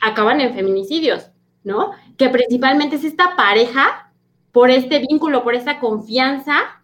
[0.00, 1.30] acaban en feminicidios,
[1.64, 1.92] ¿no?
[2.16, 4.12] Que principalmente es esta pareja
[4.52, 6.82] por este vínculo, por esta confianza,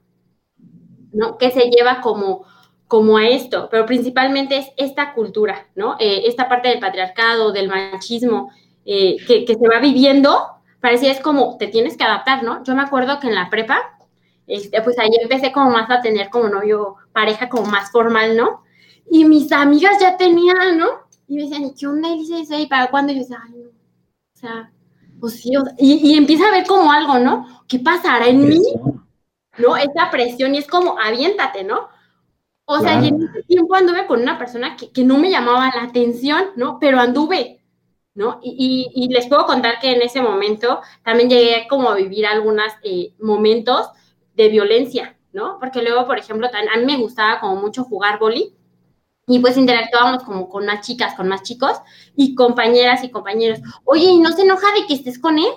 [1.12, 1.38] ¿no?
[1.38, 2.45] Que se lleva como,
[2.87, 5.97] como a esto, pero principalmente es esta cultura, ¿no?
[5.99, 8.51] Eh, esta parte del patriarcado, del machismo,
[8.85, 10.47] eh, que, que, se va viviendo,
[10.81, 12.62] parecía es como, te tienes que adaptar, ¿no?
[12.64, 13.97] Yo me acuerdo que en la prepa,
[14.48, 18.62] este, pues ahí empecé como más a tener como novio, pareja como más formal, ¿no?
[19.11, 20.87] Y mis amigas ya tenían, ¿no?
[21.28, 22.08] Y me decían, ¿qué onda?
[22.08, 23.12] Y dices, ¿y para cuándo?
[23.12, 23.68] Y yo decía, ay, no.
[23.68, 24.72] O sea,
[25.20, 27.64] pues sí, y, y, empieza a ver como algo, ¿no?
[27.68, 28.62] ¿Qué pasará en mí?
[29.58, 29.76] ¿No?
[29.76, 31.88] Esa presión y es como, aviéntate, ¿no?
[32.64, 35.72] O sea, y en ese tiempo anduve con una persona que, que, no me llamaba
[35.74, 36.78] la atención, ¿no?
[36.78, 37.61] Pero anduve,
[38.14, 38.40] ¿no?
[38.42, 42.26] Y, y, y, les puedo contar que en ese momento también llegué como a vivir
[42.26, 43.88] algunos eh, momentos
[44.38, 45.59] de violencia, ¿no?
[45.59, 48.55] Porque luego, por ejemplo, a mí me gustaba como mucho jugar boli
[49.27, 51.77] y pues interactuábamos como con más chicas, con más chicos
[52.16, 53.59] y compañeras y compañeros.
[53.85, 55.51] Oye, ¿y no se enoja de que estés con él?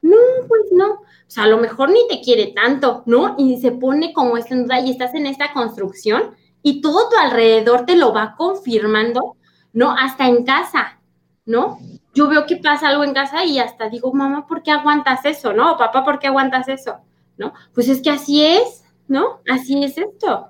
[0.00, 0.16] No,
[0.48, 0.92] pues no.
[0.94, 3.34] O sea, a lo mejor ni te quiere tanto, ¿no?
[3.38, 7.96] Y se pone como esta y estás en esta construcción y todo tu alrededor te
[7.96, 9.36] lo va confirmando,
[9.74, 9.90] ¿no?
[9.92, 10.98] Hasta en casa,
[11.44, 11.78] ¿no?
[12.14, 15.52] Yo veo que pasa algo en casa y hasta digo, mamá, ¿por qué aguantas eso?
[15.52, 15.76] ¿No?
[15.76, 17.00] Papá, ¿por qué aguantas eso?
[17.38, 17.52] ¿No?
[17.74, 19.40] Pues es que así es, ¿no?
[19.48, 20.48] Así es esto.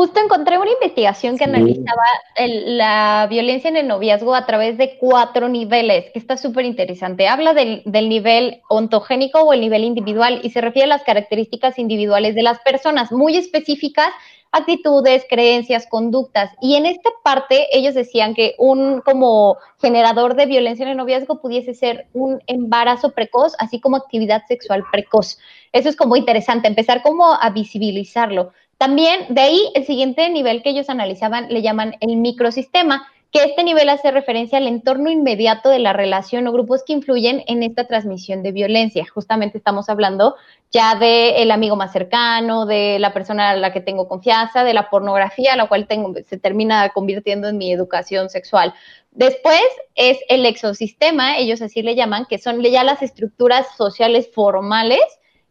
[0.00, 4.96] Justo encontré una investigación que analizaba el, la violencia en el noviazgo a través de
[4.96, 7.28] cuatro niveles, que está súper interesante.
[7.28, 11.78] Habla del, del, nivel ontogénico o el nivel individual y se refiere a las características
[11.78, 14.08] individuales de las personas, muy específicas,
[14.52, 16.50] actitudes, creencias, conductas.
[16.62, 21.42] Y en esta parte ellos decían que un como generador de violencia en el noviazgo
[21.42, 25.36] pudiese ser un embarazo precoz, así como actividad sexual precoz.
[25.72, 28.52] Eso es como interesante, empezar como a visibilizarlo.
[28.80, 33.62] También de ahí el siguiente nivel que ellos analizaban le llaman el microsistema, que este
[33.62, 37.86] nivel hace referencia al entorno inmediato de la relación o grupos que influyen en esta
[37.86, 39.04] transmisión de violencia.
[39.12, 40.34] Justamente estamos hablando
[40.70, 44.72] ya del el amigo más cercano, de la persona a la que tengo confianza, de
[44.72, 45.86] la pornografía, la cual
[46.26, 48.72] se termina convirtiendo en mi educación sexual.
[49.10, 49.60] Después
[49.94, 55.02] es el exosistema, ellos así le llaman, que son ya las estructuras sociales formales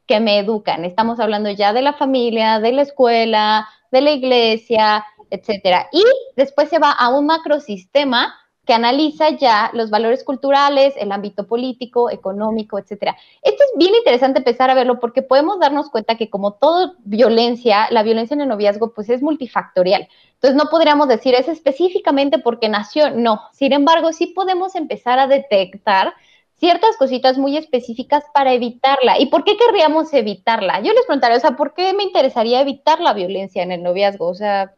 [0.10, 0.86] que me educan.
[0.86, 5.88] Estamos hablando ya de la familia, de la escuela, de la iglesia, etcétera.
[5.92, 6.04] Y
[6.36, 8.34] después se va a un macrosistema
[8.66, 13.16] que analiza ya los valores culturales, el ámbito político, económico, etcétera.
[13.44, 17.88] Esto es bien interesante empezar a verlo porque podemos darnos cuenta que como todo violencia,
[17.92, 20.08] la violencia en el noviazgo pues es multifactorial.
[20.34, 23.42] Entonces no podríamos decir es específicamente porque nació, no.
[23.54, 26.16] Sin embargo, sí podemos empezar a detectar
[26.60, 29.20] ciertas cositas muy específicas para evitarla.
[29.20, 30.82] ¿Y por qué querríamos evitarla?
[30.82, 34.28] Yo les preguntaría, o sea, ¿por qué me interesaría evitar la violencia en el noviazgo?
[34.28, 34.74] O sea,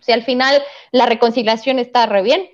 [0.00, 2.48] si al final la reconciliación está re bien.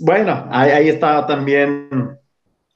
[0.00, 2.18] bueno, ahí, ahí, está también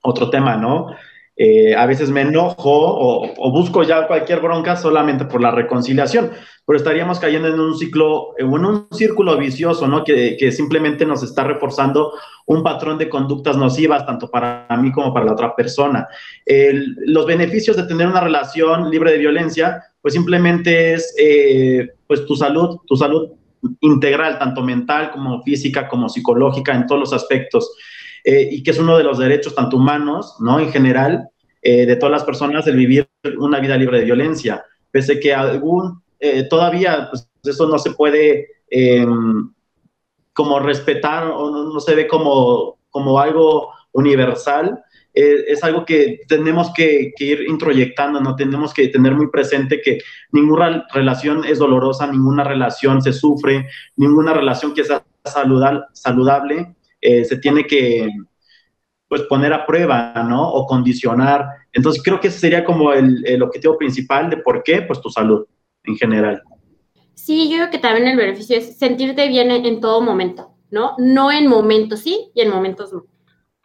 [0.02, 0.88] otro tema, ¿no?
[1.36, 6.30] Eh, a veces me enojo o, busco ya cualquier bronca solamente por la reconciliación,
[6.64, 10.04] pero estaríamos cayendo en un ciclo, en un círculo vicioso, ¿no?
[10.04, 12.12] Que, simplemente nos está reforzando
[12.46, 16.06] un patrón de conductas nocivas, tanto para mí como para la otra persona.
[17.06, 22.36] Los beneficios de tener una relación libre de violencia, pues simplemente es eh, pues tu
[22.36, 23.30] salud, tu salud
[23.80, 27.74] integral, tanto mental como física, como psicológica, en todos los aspectos.
[28.24, 30.58] Eh, y que es uno de los derechos, tanto humanos, ¿no?
[30.58, 31.28] En general,
[31.60, 33.06] eh, de todas las personas, el vivir
[33.38, 34.64] una vida libre de violencia.
[34.90, 39.52] Pese que algún, eh, todavía, pues eso no se puede em,
[40.32, 44.82] como respetar o no, se ve como, como algo universal,
[45.16, 50.00] es algo que tenemos que, ir introyectando, no tenemos que tener muy presente que
[50.32, 57.36] ninguna relación es dolorosa, ninguna relación se sufre, ninguna relación que sea saludable eh, se
[57.36, 58.08] tiene que
[59.06, 60.50] pues poner a prueba, ¿no?
[60.50, 61.46] O condicionar.
[61.70, 65.46] Entonces creo que ese sería como el, objetivo principal de por qué, pues tu salud
[65.84, 66.42] en general.
[67.12, 70.94] Sí, yo creo que también el beneficio es sentirte bien en, en todo momento, ¿no?
[70.96, 73.04] No en momentos sí y en momentos no,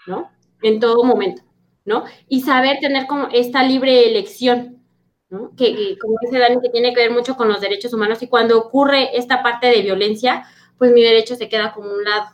[0.06, 0.30] ¿no?
[0.62, 1.42] en todo momento,
[1.86, 2.04] ¿no?
[2.28, 4.84] Y saber tener como esta libre elección,
[5.30, 5.56] ¿no?
[5.56, 8.28] Que, que, como dice Dani, que tiene que ver mucho con los derechos humanos y
[8.28, 10.44] cuando ocurre esta parte de violencia,
[10.78, 12.26] pues mi derecho se queda como un lado,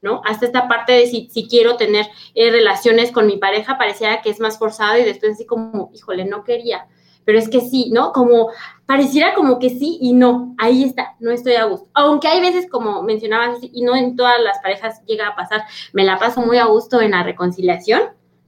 [0.00, 0.22] ¿no?
[0.24, 4.30] Hasta esta parte de si, si quiero tener eh, relaciones con mi pareja, parecía que
[4.30, 6.86] es más forzado y después así como, híjole, no quería,
[7.24, 8.12] pero es que sí, ¿no?
[8.12, 8.48] Como
[8.86, 11.88] pareciera como que sí y no, ahí está, no estoy a gusto.
[11.94, 16.04] Aunque hay veces, como mencionabas, y no en todas las parejas llega a pasar, me
[16.04, 18.02] la paso muy a gusto en la reconciliación,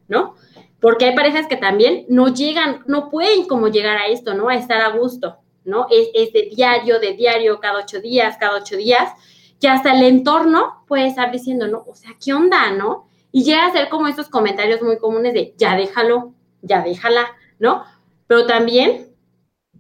[0.09, 0.34] ¿no?
[0.80, 4.48] Porque hay parejas que también no llegan, no pueden como llegar a esto, ¿no?
[4.48, 5.86] A estar a gusto, ¿no?
[5.90, 9.12] Es, es de diario, de diario, cada ocho días, cada ocho días
[9.61, 13.06] que hasta el entorno puede estar diciendo, no, o sea, ¿qué onda, no?
[13.30, 16.32] Y llega a ser como estos comentarios muy comunes de, ya déjalo,
[16.62, 17.26] ya déjala,
[17.58, 17.84] ¿no?
[18.26, 19.08] Pero también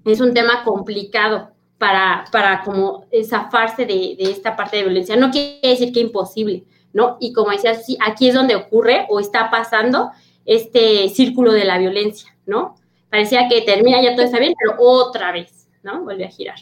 [0.04, 5.16] es un tema complicado para, para como zafarse de, de esta parte de violencia.
[5.16, 7.16] No quiere decir que imposible, ¿no?
[7.20, 10.10] Y como decías, sí, aquí es donde ocurre o está pasando
[10.44, 12.76] este círculo de la violencia, ¿no?
[13.08, 16.02] Parecía que termina, ya todo está bien, pero otra vez, ¿no?
[16.02, 16.58] Vuelve a girar.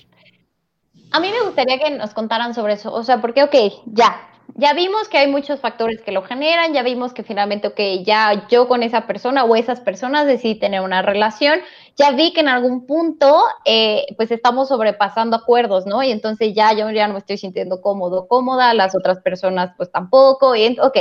[1.11, 3.54] A mí me gustaría que nos contaran sobre eso, o sea, porque, ok,
[3.86, 8.04] ya, ya vimos que hay muchos factores que lo generan, ya vimos que finalmente, ok,
[8.04, 11.61] ya yo con esa persona o esas personas decidí tener una relación,
[11.96, 16.02] ya vi que en algún punto, eh, pues estamos sobrepasando acuerdos, ¿no?
[16.02, 19.90] Y entonces ya yo ya no me estoy sintiendo cómodo, cómoda, las otras personas pues
[19.90, 20.98] tampoco, y ok.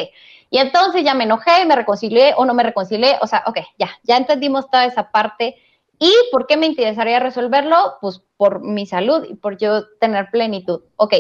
[0.50, 3.90] Y entonces ya me enojé, me reconcilié o no me reconcilié, o sea, ok, ya,
[4.04, 5.58] ya entendimos toda esa parte
[6.00, 7.96] ¿Y por qué me interesaría resolverlo?
[8.02, 10.82] Pues por mi salud y por yo tener plenitud.
[10.96, 11.16] Ok,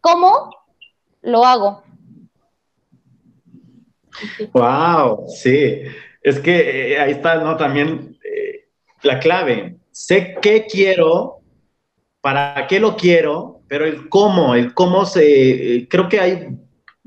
[0.00, 0.50] ¿cómo
[1.22, 1.84] lo hago?
[4.52, 5.82] Wow, sí.
[6.22, 7.56] Es que eh, ahí está, ¿no?
[7.56, 8.68] También eh,
[9.02, 9.76] la clave.
[9.92, 11.40] Sé qué quiero,
[12.20, 16.48] para qué lo quiero, pero el cómo, el cómo se, eh, creo que ahí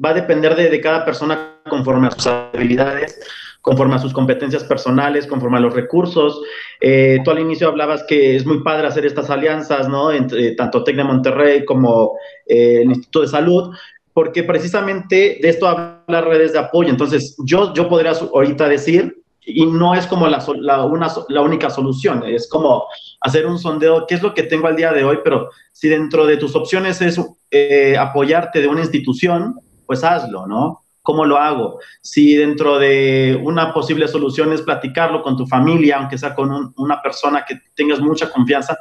[0.04, 3.20] va a depender de, de cada persona conforme a sus habilidades,
[3.64, 6.42] conforme a sus competencias personales, conforme a los recursos.
[6.82, 10.12] Eh, tú al inicio hablabas que es muy padre hacer estas alianzas, ¿no?
[10.12, 13.74] Entre tanto Tec de Monterrey como eh, el Instituto de Salud,
[14.12, 16.90] porque precisamente de esto habla redes de apoyo.
[16.90, 21.70] Entonces, yo, yo podría ahorita decir, y no es como la, la, una, la única
[21.70, 22.84] solución, es como
[23.22, 26.26] hacer un sondeo, qué es lo que tengo al día de hoy, pero si dentro
[26.26, 27.18] de tus opciones es
[27.50, 30.83] eh, apoyarte de una institución, pues hazlo, ¿no?
[31.04, 31.80] ¿Cómo lo hago?
[32.02, 37.02] Si dentro de una posible solución es platicarlo con tu familia, aunque sea con una
[37.02, 38.78] persona que tengas mucha confianza,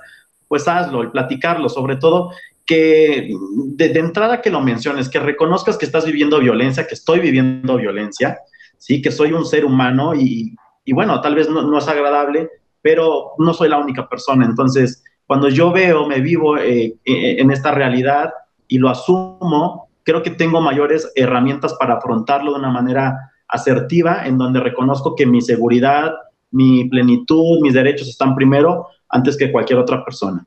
[0.47, 2.31] pues hazlo y platicarlo, sobre todo
[2.64, 3.29] que
[3.75, 8.39] de, entrada que lo menciones, que reconozcas que estás viviendo violencia, que estoy viviendo violencia,
[8.79, 10.55] sí, que soy un ser humano y,
[10.93, 12.51] bueno, tal vez no, es agradable,
[12.81, 14.45] pero no soy la única persona.
[14.45, 18.33] Entonces, cuando yo veo, me vivo eh, eh, en esta realidad
[18.68, 24.39] y lo asumo, creo que tengo mayores herramientas para afrontarlo de una manera asertiva, en
[24.39, 26.13] donde reconozco que mi seguridad,
[26.51, 30.47] mi plenitud, mis derechos están primero antes que cualquier otra persona.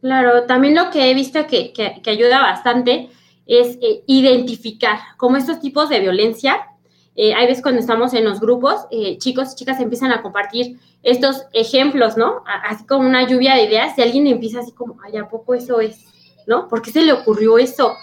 [0.00, 3.08] Claro, también lo que he visto que, que, ayuda bastante
[3.46, 6.66] es eh, identificar como estos tipos de violencia.
[7.14, 10.78] Eh, hay veces cuando estamos en los grupos, eh, chicos y chicas empiezan a compartir
[11.02, 12.42] estos ejemplos, ¿no?
[12.68, 15.80] Así como una lluvia de ideas, y alguien empieza así como, ay, ¿a poco eso
[15.80, 16.04] es?
[16.46, 16.68] ¿No?
[16.68, 17.94] ¿Por qué se le ocurrió eso?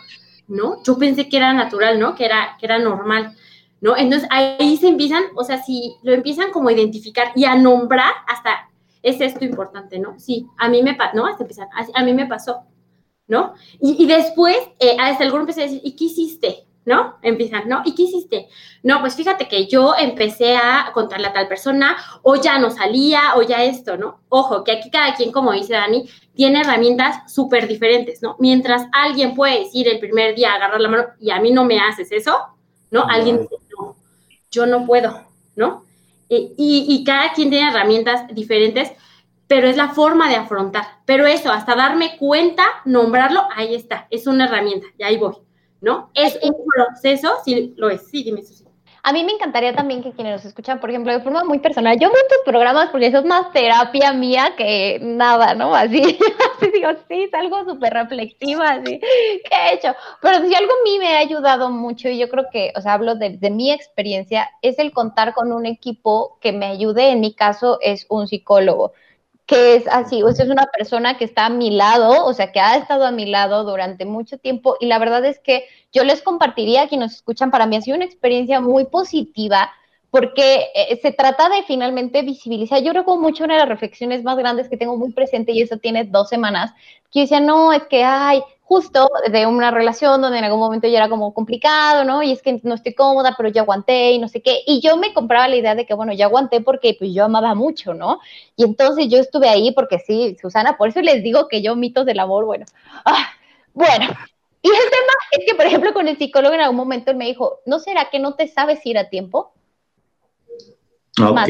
[0.48, 0.84] ¿No?
[0.84, 2.16] Yo pensé que era natural, ¿no?
[2.16, 3.36] Que era, que era normal,
[3.82, 3.98] ¿no?
[3.98, 8.14] Entonces ahí se empiezan, o sea, si lo empiezan como a identificar y a nombrar,
[8.28, 8.70] hasta
[9.02, 10.18] es esto importante, ¿no?
[10.20, 11.28] Sí, a mí me pasó, ¿no?
[11.28, 11.46] Hasta
[11.94, 12.64] a, mí me pasó,
[13.28, 13.54] ¿no?
[13.80, 16.66] Y, después, eh, hasta el grupo empecé a decir, ¿y qué hiciste?
[16.86, 17.16] ¿No?
[17.22, 17.82] Empiezan, ¿no?
[17.86, 18.48] ¿Y qué hiciste?
[18.82, 23.36] No, pues fíjate que yo empecé a contarle a tal persona, o ya no salía,
[23.36, 24.20] o ya esto, ¿no?
[24.30, 28.36] Ojo, que aquí cada quien, como dice Dani, tiene herramientas súper diferentes, ¿no?
[28.40, 31.80] Mientras alguien puede decir el primer día, agarrar la mano, y a mí no me
[31.80, 32.38] haces eso,
[32.92, 33.06] ¿no?
[33.08, 33.96] Alguien dice, no,
[34.52, 35.24] yo no puedo,
[35.56, 35.86] ¿no?
[36.28, 38.92] Y, y cada quien tiene herramientas diferentes,
[39.48, 40.84] pero es la forma de afrontar.
[41.06, 45.36] Pero eso, hasta darme cuenta, nombrarlo, ahí está, es una herramienta, y ahí voy.
[45.84, 46.10] ¿No?
[46.14, 48.64] Es un proceso, sí lo es, sí, dime eso.
[49.06, 52.00] A mí me encantaría también que quienes nos escuchan, por ejemplo, de forma muy personal,
[52.00, 55.76] yo veo tus programas porque eso es más terapia mía que nada, ¿no?
[55.76, 56.02] Así,
[56.56, 59.94] así digo, sí, es algo súper reflexiva, así, ¿qué he hecho?
[60.22, 62.94] Pero si algo a mí me ha ayudado mucho, y yo creo que, o sea,
[62.94, 67.20] hablo de, de mi experiencia, es el contar con un equipo que me ayude, en
[67.20, 68.94] mi caso es un psicólogo
[69.54, 72.52] que es así, o sea, es una persona que está a mi lado, o sea,
[72.52, 76.04] que ha estado a mi lado durante mucho tiempo y la verdad es que yo
[76.04, 79.72] les compartiría a quienes nos escuchan, para mí ha sido una experiencia muy positiva
[80.10, 82.82] porque eh, se trata de finalmente visibilizar.
[82.82, 85.78] Yo recuerdo mucho una de las reflexiones más grandes que tengo muy presente y eso
[85.78, 86.72] tiene dos semanas,
[87.12, 88.42] que yo decía, no, es que, ay,
[88.74, 92.24] justo de una relación donde en algún momento ya era como complicado, ¿no?
[92.24, 94.62] Y es que no estoy cómoda, pero yo aguanté y no sé qué.
[94.66, 97.54] Y yo me compraba la idea de que, bueno, yo aguanté porque pues yo amaba
[97.54, 98.20] mucho, ¿no?
[98.56, 102.08] Y entonces yo estuve ahí porque sí, Susana, por eso les digo que yo mitos
[102.08, 102.66] del amor, bueno,
[103.06, 103.30] ah,
[103.76, 104.08] bueno,
[104.64, 107.26] Y el tema es que, por ejemplo, con el psicólogo en algún momento él me
[107.26, 109.54] dijo, ¿no será que no te sabes ir a tiempo?
[111.22, 111.50] Ok.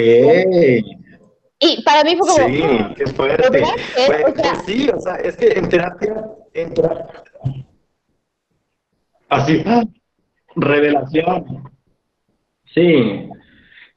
[1.63, 2.47] Y para mí fue como...
[2.47, 2.63] Sí,
[2.97, 3.47] qué fuerte.
[3.49, 7.23] Pues, pues, sí, o sea, es que en terapia, en terapia
[9.33, 9.63] así,
[10.55, 11.63] revelación.
[12.73, 13.29] Sí,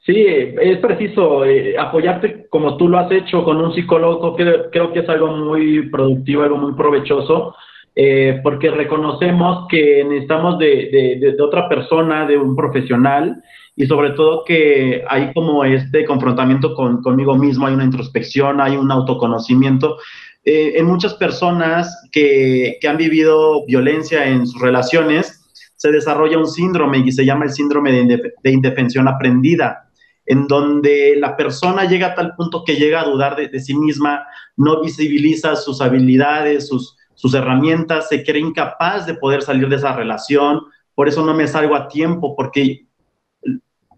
[0.05, 4.93] sí, es preciso eh, apoyarte como tú lo has hecho con un psicólogo, creo, creo
[4.93, 7.55] que es algo muy productivo, algo muy provechoso,
[7.95, 10.91] eh, porque reconocemos que necesitamos de,
[11.21, 13.43] de, de, otra persona, de un profesional,
[13.77, 18.77] y sobre todo que hay como este confrontamiento con, conmigo mismo, hay una introspección, hay
[18.77, 19.99] un autoconocimiento.
[20.45, 25.47] Eh, en muchas personas que, que han vivido violencia en sus relaciones,
[25.77, 29.89] se desarrolla un síndrome y se llama el síndrome de, indefensión aprendida,
[30.25, 34.25] en donde la persona llega a tal punto que llega a dudar de, sí misma,
[34.57, 39.93] no visibiliza sus habilidades, sus, sus herramientas, se cree incapaz de poder salir de esa
[39.95, 40.63] relación,
[40.95, 42.86] por eso no me salgo a tiempo, porque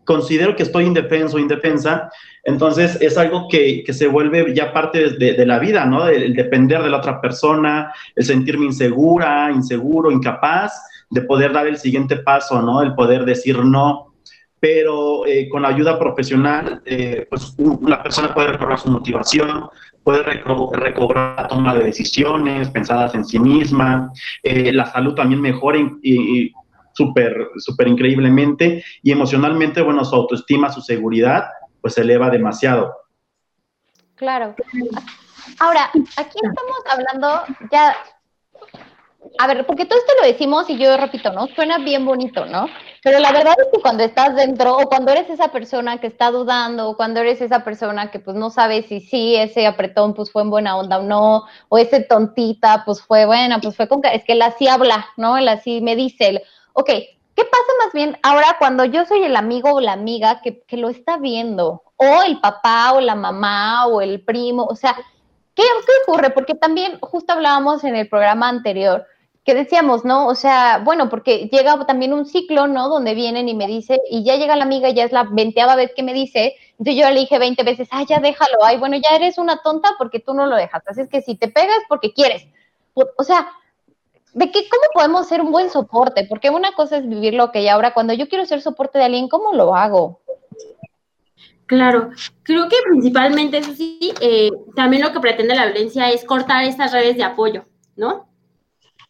[0.09, 2.11] considero que estoy indefenso, indefensa,
[2.43, 6.09] entonces es algo que, que se vuelve ya parte de, de, la vida, ¿no?
[6.09, 10.73] El depender de la otra persona, el sentirme insegura, inseguro, incapaz,
[11.11, 12.81] de poder dar el siguiente paso, ¿no?
[12.81, 14.15] El poder decir no,
[14.59, 19.69] pero eh, con la ayuda profesional, eh, pues una persona puede recobrar su motivación,
[20.03, 24.11] puede recobrar la toma de decisiones pensadas en sí misma,
[24.43, 26.51] eh, la salud también mejora y,
[26.99, 31.45] súper, súper increíblemente y emocionalmente, bueno, su autoestima, su seguridad,
[31.81, 32.93] pues se eleva demasiado.
[34.17, 34.57] Claro.
[35.61, 37.97] Ahora, aquí estamos hablando ya
[39.39, 41.47] a ver, porque todo esto lo decimos y yo repito, ¿no?
[41.49, 42.67] Suena bien bonito, ¿no?
[43.03, 46.31] Pero la verdad es que cuando estás dentro o cuando eres esa persona que está
[46.31, 50.33] dudando o cuando eres esa persona que pues no sabe si sí ese apretón pues
[50.33, 54.01] fue en buena onda o no, o ese tontita pues fue buena, pues fue con...
[54.05, 55.37] Es que él así habla, ¿no?
[55.37, 56.43] Él así me dice,
[56.81, 60.61] ok, ¿qué pasa más bien ahora cuando yo soy el amigo o la amiga que,
[60.63, 61.83] que lo está viendo?
[61.97, 64.97] O el papá o la mamá o el primo, o sea...
[65.55, 66.31] ¿Qué, ¿Qué ocurre?
[66.31, 69.05] Porque también, justo hablábamos en el programa anterior,
[69.45, 70.29] que decíamos, ¿no?
[70.29, 72.89] O sea, bueno, porque llega también un ciclo, ¿no?
[72.89, 75.91] Donde vienen y me dice, y ya llega la amiga, ya es la veinteava vez
[75.97, 79.17] que me dice, entonces yo le dije veinte veces, ay, ya déjalo, ay, bueno, ya
[79.17, 82.13] eres una tonta porque tú no lo dejas, así es que si te pegas porque
[82.13, 82.47] quieres.
[82.95, 83.49] O sea,
[84.35, 86.27] ¿de qué, cómo podemos ser un buen soporte?
[86.29, 89.05] Porque una cosa es vivir lo que hay ahora, cuando yo quiero ser soporte de
[89.05, 90.21] alguien, ¿cómo lo hago?
[91.67, 92.11] Claro,
[92.43, 96.93] creo que principalmente eso sí, eh, también lo que pretende la violencia es cortar estas
[96.93, 98.29] redes de apoyo, ¿no?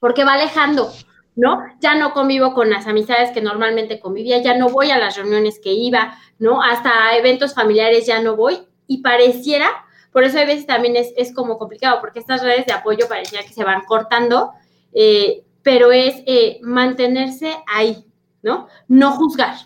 [0.00, 0.92] porque va alejando,
[1.36, 1.62] ¿no?
[1.80, 5.60] Ya no convivo con las amistades que normalmente convivía, ya no voy a las reuniones
[5.62, 6.62] que iba, ¿no?
[6.62, 9.68] Hasta eventos familiares ya no voy y pareciera,
[10.12, 13.52] por eso a veces también es, como complicado, porque estas redes de apoyo pareciera que
[13.52, 14.52] se van cortando,
[14.92, 18.04] eh, pero es eh, mantenerse ahí,
[18.42, 18.68] ¿no?
[18.88, 19.56] No juzgar,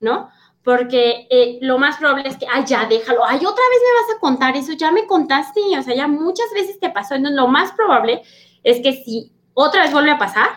[0.00, 0.28] ¿no?
[0.62, 4.16] Porque eh, lo más probable es que, ay, ya déjalo, ay, otra vez me vas
[4.16, 7.46] a contar eso, ya me contaste, o sea, ya muchas veces te pasó, entonces lo
[7.48, 8.22] más probable
[8.64, 10.48] es que si otra vez vuelve a pasar,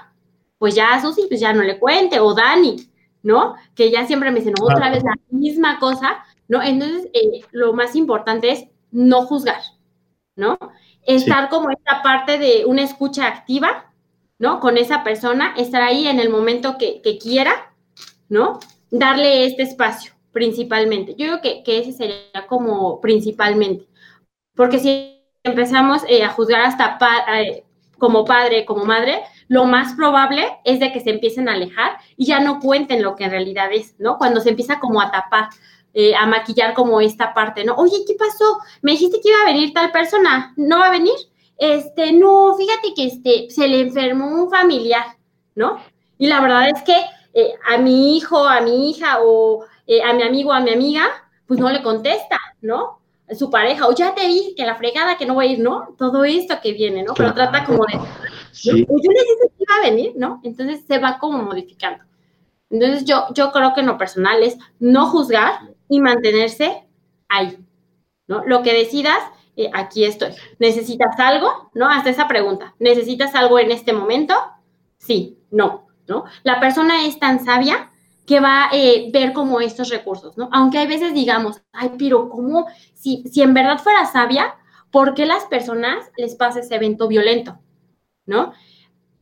[0.57, 2.89] pues ya a Susi, pues ya no le cuente, o Dani,
[3.23, 3.55] ¿no?
[3.75, 6.61] Que ya siempre me dicen otra vez la misma cosa, ¿no?
[6.61, 9.61] Entonces, eh, lo más importante es no juzgar,
[10.35, 10.57] ¿no?
[11.03, 13.88] Estar como esta parte de una escucha activa,
[14.39, 14.59] ¿no?
[14.59, 17.73] Con esa persona, estar ahí en el momento que, quiera,
[18.29, 18.59] ¿no?
[18.89, 21.13] Darle este espacio, principalmente.
[21.15, 23.87] Yo creo que, ese sería como principalmente.
[24.55, 26.97] Porque si empezamos eh, a juzgar hasta
[27.41, 27.65] eh,
[27.97, 32.25] como padre, como madre, lo más probable es de que se empiecen a alejar y
[32.25, 34.17] ya no cuenten lo que en realidad es, ¿no?
[34.17, 35.49] Cuando se empieza como a tapar,
[35.93, 37.75] eh, a maquillar como esta parte, ¿no?
[37.75, 38.59] Oye, ¿qué pasó?
[38.81, 41.15] Me dijiste que iba a venir tal persona, ¿no va a venir?
[41.59, 45.05] Este, no, fíjate que este, se le enfermó un familiar,
[45.55, 45.77] ¿no?
[46.17, 46.95] Y la verdad es que
[47.33, 51.05] eh, a mi hijo, a mi hija o eh, a mi amigo, a mi amiga,
[51.45, 52.99] pues no le contesta, ¿no?
[53.35, 55.95] su pareja, o ya te dije que la fregada que no voy a ir, ¿no?
[55.97, 57.13] Todo esto que viene, ¿no?
[57.13, 57.99] Pero trata como de,
[58.51, 58.85] sí.
[58.85, 60.41] Pues yo necesito que iba a venir, ¿no?
[60.43, 62.03] Entonces se va como modificando.
[62.69, 66.87] Entonces yo, yo creo que en lo personal es no juzgar y mantenerse
[67.27, 67.57] ahí,
[68.27, 68.43] ¿no?
[68.45, 69.19] Lo que decidas,
[69.59, 70.29] eh, aquí estoy.
[70.57, 71.69] ¿Necesitas algo?
[71.73, 71.89] ¿No?
[71.89, 72.75] Hasta esa pregunta.
[72.79, 74.33] ¿Necesitas algo en este momento?
[74.97, 76.23] Sí, no, ¿no?
[76.43, 77.91] La persona es tan sabia
[78.25, 80.47] que va a eh, ver como estos recursos, ¿no?
[80.53, 82.67] Aunque hay veces digamos, ay, pero ¿cómo?
[82.93, 84.55] Si, si en verdad fuera sabia,
[84.91, 87.59] ¿por qué las personas les pasa ese evento violento?
[88.25, 88.53] ¿No?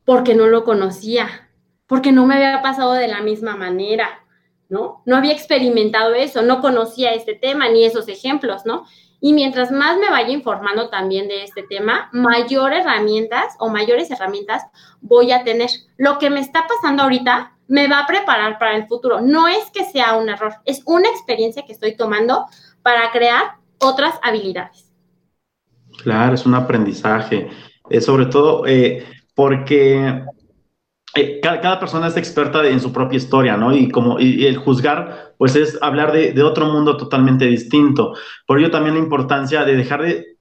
[0.06, 1.50] Porque no lo conocía,
[1.88, 4.24] porque no me había pasado de la misma manera,
[4.70, 5.02] ¿no?
[5.08, 8.86] No había experimentado eso, no conocía este tema ni esos ejemplos, ¿no?
[9.20, 14.64] Y mientras más me vaya informando también de este tema, mayor herramientas o mayores herramientas
[15.02, 15.70] voy a tener.
[15.98, 19.22] Lo que me está pasando ahorita me va a preparar para el futuro.
[19.22, 22.46] No es que sea un error, es una experiencia que estoy tomando
[22.84, 24.92] para crear otras habilidades.
[26.04, 27.50] Claro, es un aprendizaje.
[28.02, 30.24] Sobre todo eh, porque
[31.18, 33.76] eh, cada, persona es experta en su propia historia, ¿no?
[33.76, 38.14] Y como el juzgar, pues es hablar de, otro mundo totalmente distinto.
[38.46, 40.38] Por ello también la importancia de dejar de,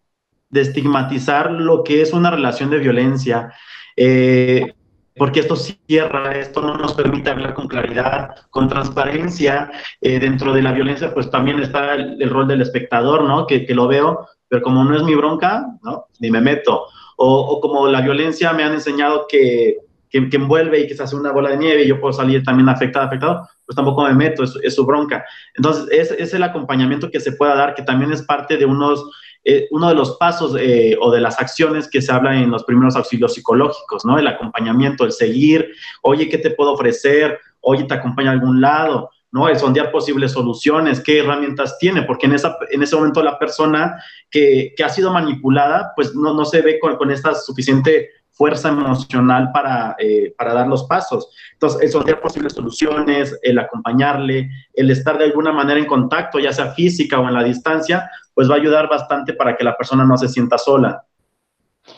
[0.52, 3.52] estigmatizar lo que es una relación de violencia,
[3.96, 4.74] eh,
[5.16, 9.70] porque esto cierra, esto no nos permite hablar con claridad, con transparencia.
[10.00, 13.46] Eh, dentro de la violencia, pues también está el, rol del espectador, ¿no?
[13.46, 16.06] Que, lo veo, pero como no es mi bronca, ¿no?
[16.20, 16.86] Ni me meto.
[17.16, 19.78] O como la violencia me han enseñado que
[20.10, 22.68] que, envuelve y que se hace una bola de nieve y yo puedo salir también
[22.68, 25.24] afectado, afectado, pues tampoco me meto, es, su bronca.
[25.54, 29.04] Entonces, es, es, el acompañamiento que se pueda dar, que también es parte de unos,
[29.44, 32.64] eh, uno de los pasos eh, o de las acciones que se habla en los
[32.64, 34.18] primeros auxilios psicológicos, ¿no?
[34.18, 37.38] El acompañamiento, el seguir, oye, ¿qué te puedo ofrecer?
[37.60, 39.10] Oye, ¿te acompaña a algún lado?
[39.32, 39.48] ¿no?
[39.48, 44.02] El sondear posibles soluciones, qué herramientas tiene, porque en, esa, en ese momento la persona
[44.30, 48.68] que, que ha sido manipulada, pues no, no se ve con, con esta suficiente fuerza
[48.68, 51.30] emocional para, eh, para dar los pasos.
[51.54, 56.52] Entonces, el sondear posibles soluciones, el acompañarle, el estar de alguna manera en contacto, ya
[56.52, 60.04] sea física o en la distancia, pues va a ayudar bastante para que la persona
[60.04, 61.02] no se sienta sola.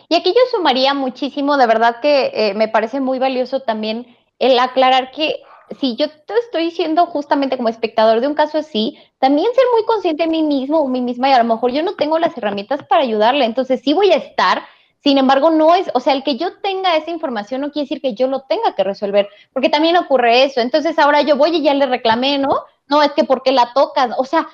[0.09, 4.07] Y aquí yo sumaría muchísimo, de verdad que eh, me parece muy valioso también
[4.39, 5.41] el aclarar que
[5.81, 6.07] si yo
[6.45, 10.43] estoy siendo justamente como espectador de un caso así, también ser muy consciente de mí
[10.43, 13.45] mismo o mí misma y a lo mejor yo no tengo las herramientas para ayudarle,
[13.45, 14.63] entonces sí voy a estar
[15.01, 18.01] sin embargo, no es, o sea, el que yo tenga esa información no quiere decir
[18.01, 20.61] que yo lo tenga que resolver, porque también ocurre eso.
[20.61, 22.65] Entonces ahora yo voy y ya le reclamé, ¿no?
[22.89, 24.49] No, es que porque la tocas, o sea,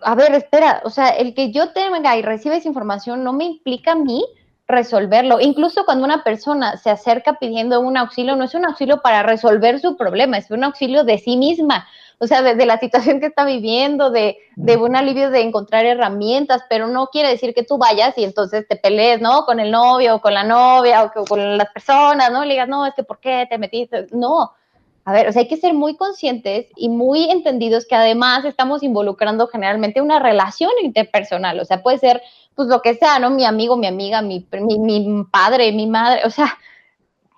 [0.00, 3.44] a ver, espera, o sea, el que yo tenga y reciba esa información no me
[3.44, 4.24] implica a mí
[4.66, 5.40] resolverlo.
[5.40, 9.78] Incluso cuando una persona se acerca pidiendo un auxilio, no es un auxilio para resolver
[9.80, 11.86] su problema, es un auxilio de sí misma
[12.18, 16.62] o sea, de, la situación que está viviendo, de, de, un alivio de encontrar herramientas,
[16.68, 19.44] pero no quiere decir que tú vayas y entonces te pelees, ¿no?
[19.44, 22.44] Con el novio o con la novia o con las personas, ¿no?
[22.44, 24.06] Le digas, no, es que ¿por qué te metiste?
[24.12, 24.52] No.
[25.06, 28.82] A ver, o sea, hay que ser muy conscientes y muy entendidos que además estamos
[28.82, 32.22] involucrando generalmente una relación interpersonal, o sea, puede ser
[32.54, 33.30] pues lo que sea, ¿no?
[33.30, 36.56] Mi amigo, mi amiga, mi, mi, mi padre, mi madre, o sea,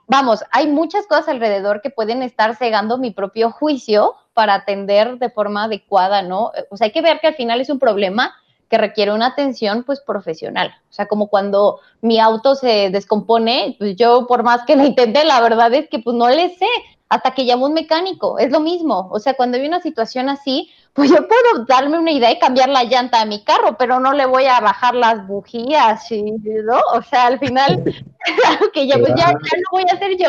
[0.07, 5.31] vamos, hay muchas cosas alrededor que pueden estar cegando mi propio juicio para atender de
[5.31, 6.53] forma adecuada, ¿no?
[6.71, 8.35] O sea, hay que ver que al final es un problema
[8.69, 10.75] que requiere una atención pues profesional.
[10.91, 15.25] O sea, como cuando mi auto se descompone, pues yo por más que lo intente,
[15.25, 16.67] la verdad es que pues no le sé
[17.09, 19.09] hasta que llamo un mecánico, es lo mismo.
[19.11, 22.69] O sea, cuando hay una situación así, pues yo puedo darme una idea y cambiar
[22.69, 26.79] la llanta a mi carro, pero no le voy a bajar las bujías, ¿no?
[26.95, 27.85] O sea, al final,
[28.43, 30.29] claro que ya, pues ya, ya lo voy a hacer yo,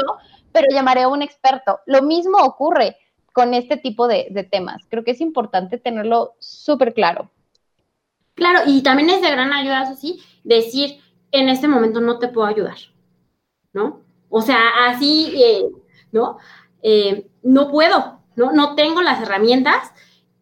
[0.51, 1.79] pero llamaré a un experto.
[1.85, 2.97] Lo mismo ocurre
[3.33, 4.83] con este tipo de, de temas.
[4.89, 7.31] Creo que es importante tenerlo súper claro.
[8.35, 10.99] Claro, y también es de gran ayuda, así, decir,
[11.31, 12.77] en este momento no te puedo ayudar,
[13.73, 14.01] ¿no?
[14.29, 15.63] O sea, así, eh,
[16.11, 16.37] ¿no?
[16.81, 18.51] Eh, no puedo, ¿no?
[18.51, 19.91] No tengo las herramientas,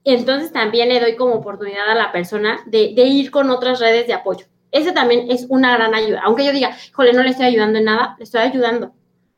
[0.06, 4.14] entonces también le doy como oportunidad a la persona de, ir con otras redes de
[4.14, 4.46] apoyo.
[4.72, 6.22] Ese también es una gran ayuda.
[6.24, 8.94] Aunque yo diga, jole, no le estoy ayudando en nada, le estoy ayudando,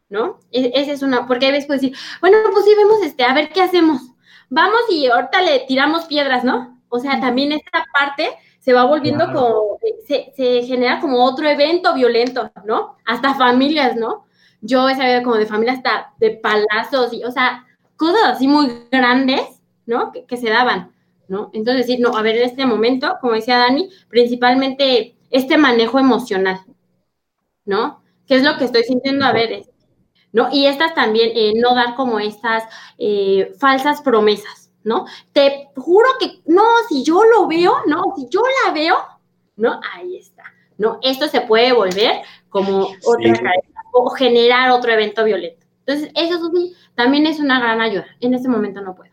[0.10, 0.40] ¿no?
[0.52, 3.34] E, esa es una, porque a veces puedes decir, bueno, pues sí, vemos este, a
[3.34, 4.02] ver qué hacemos.
[4.50, 6.82] Vamos y ahorita le tiramos piedras, ¿no?
[6.90, 8.30] O sea, también esta parte
[8.60, 12.98] se va volviendo como, se, se, genera como otro evento violento, ¿no?
[13.06, 14.27] Hasta familias, ¿no?
[14.62, 18.88] Yo he sabido como de familias hasta de palazos y, o sea, cosas así muy
[18.92, 20.12] grandes, ¿no?
[20.12, 20.94] Que, se daban,
[21.28, 21.50] ¿no?
[21.54, 26.62] Entonces, sí, no, a ver, en este momento, como decía Dani, principalmente este manejo emocional,
[27.66, 28.02] ¿no?
[28.26, 29.26] ¿Qué es lo que estoy sintiendo?
[29.26, 29.64] A ver,
[30.32, 30.50] ¿no?
[30.52, 32.64] Y estas también, eh, no dar como estas
[32.98, 35.06] eh, falsas promesas, ¿no?
[35.34, 38.96] Te juro que, no, si yo lo veo, no, si yo la veo,
[39.56, 39.80] ¿no?
[39.94, 40.44] Ahí está,
[40.78, 41.00] ¿no?
[41.02, 45.66] Esto se puede volver como otra cadena o generar otro evento violento.
[45.86, 48.06] Entonces, eso sí, también es una gran ayuda.
[48.20, 49.12] En este momento no puedo.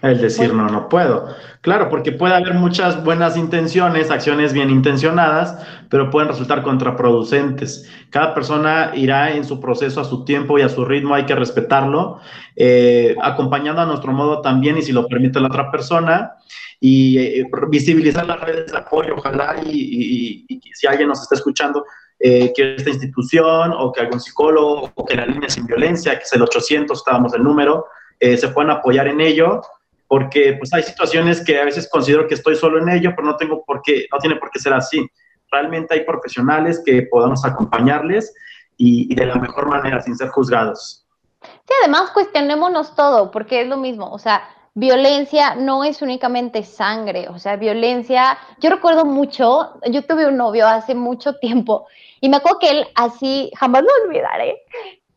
[0.00, 1.28] El decir no, no puedo.
[1.60, 7.88] Claro, porque puede haber muchas buenas intenciones, acciones bien intencionadas, pero pueden resultar contraproducentes.
[8.10, 11.36] Cada persona irá en su proceso a su tiempo y a su ritmo, hay que
[11.36, 12.18] respetarlo,
[12.56, 16.32] eh, acompañando a nuestro modo también y si lo permite la otra persona,
[16.84, 21.84] y eh, visibilizar las redes de apoyo, ojalá, y, si alguien nos está escuchando,
[22.24, 26.22] eh, que esta institución o que algún psicólogo o que la línea sin violencia, que
[26.22, 27.86] es el 800, estábamos el número,
[28.20, 29.60] eh, se puedan apoyar en ello,
[30.06, 33.36] porque pues hay situaciones que a veces considero que estoy solo en ello, pero no
[33.36, 35.04] tengo por qué, no tiene por qué ser así.
[35.50, 38.32] Realmente hay profesionales que podamos acompañarles
[38.76, 41.04] y, de la mejor manera, sin ser juzgados.
[41.40, 47.28] Sí, además cuestionémonos todo, porque es lo mismo, o sea, violencia no es únicamente sangre,
[47.28, 51.88] o sea, violencia, yo recuerdo mucho, yo tuve un novio hace mucho tiempo
[52.22, 54.62] y me acuerdo que él así, jamás lo olvidaré,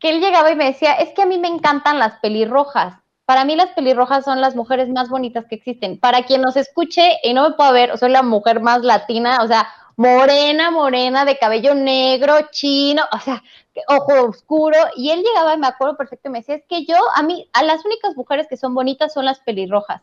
[0.00, 2.94] que él llegaba y me decía, es que a mí me encantan las pelirrojas.
[3.24, 6.00] Para mí las pelirrojas son las mujeres más bonitas que existen.
[6.00, 9.46] Para quien nos escuche y no me pueda ver, soy la mujer más latina, o
[9.46, 13.40] sea, morena, morena, de cabello negro, chino, o sea,
[13.86, 14.76] ojo oscuro.
[14.96, 17.48] Y él llegaba y me acuerdo perfecto y me decía, es que yo, a mí,
[17.52, 20.02] a las únicas mujeres que son bonitas son las pelirrojas.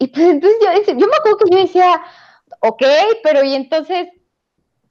[0.00, 2.02] Y pues entonces yo, yo me acuerdo que yo decía,
[2.58, 2.82] ok,
[3.22, 4.08] pero y entonces,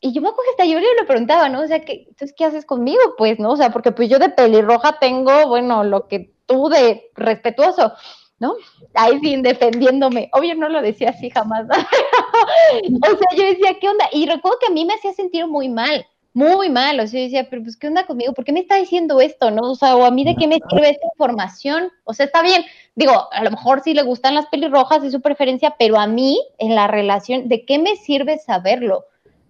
[0.06, 1.62] y yo me acuerdo que hasta yo le preguntaba, ¿no?
[1.62, 3.01] O sea, ¿qué, entonces, ¿qué haces conmigo?
[3.18, 3.53] Pues, ¿no?
[3.53, 7.93] O sea, porque pues yo de pelirroja tengo, bueno, lo que tú de respetuoso.
[8.38, 8.53] ¿no?
[8.93, 10.30] Ahí sí, defendiéndome.
[10.34, 11.66] Obvio no lo decía así jamás.
[11.70, 14.06] o sea, yo decía, ¿qué onda?
[14.12, 16.99] Y recuerdo que a mí me hacía sentir muy mal, muy mal.
[16.99, 18.34] O sea, yo decía, pero pues, ¿qué onda conmigo?
[18.34, 19.49] ¿Por qué me está diciendo esto?
[19.49, 19.72] ¿No?
[19.72, 21.91] O sea, o a mí de qué me sirve esta información?
[22.03, 22.64] O sea, está bien.
[22.93, 26.39] Digo, a lo mejor sí le gustan las pelirrojas, es su preferencia, pero a mí,
[26.60, 29.06] en la relación, ¿de qué me sirve saberlo?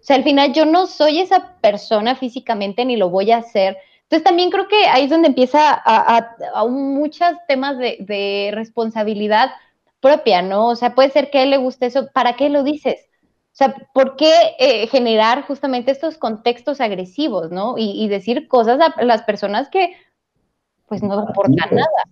[0.06, 3.78] O sea, al final yo no soy esa persona físicamente ni lo voy a hacer
[4.06, 9.50] entonces también creo que ahí es donde empieza a, a, muchos temas de, responsabilidad
[10.00, 10.68] propia, ¿no?
[10.68, 13.08] O sea, puede ser que a él le guste eso, ¿para qué lo dices?
[13.24, 17.76] O sea, ¿por qué eh, generar justamente estos contextos agresivos, ¿no?
[17.78, 19.96] Y, decir cosas a las personas que
[20.88, 22.04] pues no aportan nada.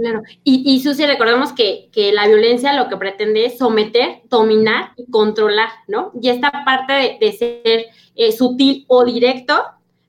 [0.00, 5.10] Claro, y, y Susi, recordemos que, la violencia lo que pretende es someter, dominar y
[5.10, 6.10] controlar, ¿no?
[6.20, 9.54] Y esta parte de, ser eh, sutil o directo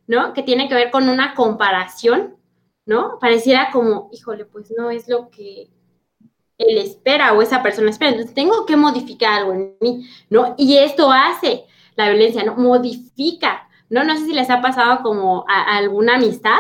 [0.08, 0.34] ¿no?
[0.34, 2.36] Que tiene que ver con una comparación,
[2.86, 3.18] ¿no?
[3.20, 5.70] Pareciera como, híjole, pues no es lo que
[6.58, 8.12] él espera o esa persona espera.
[8.12, 10.56] Entonces tengo que modificar algo en mí, ¿no?
[10.58, 11.66] Y esto hace
[11.96, 12.56] la violencia, ¿no?
[12.56, 14.04] Modifica, ¿no?
[14.04, 16.60] No sé si les ha pasado como a, alguna amistad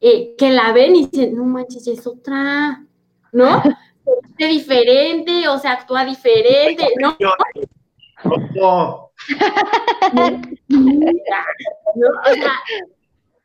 [0.00, 2.84] eh, que la ven y dicen, no manches, es otra,
[3.32, 3.62] ¿no?
[4.38, 7.16] Es diferente o se actúa diferente, ¿no?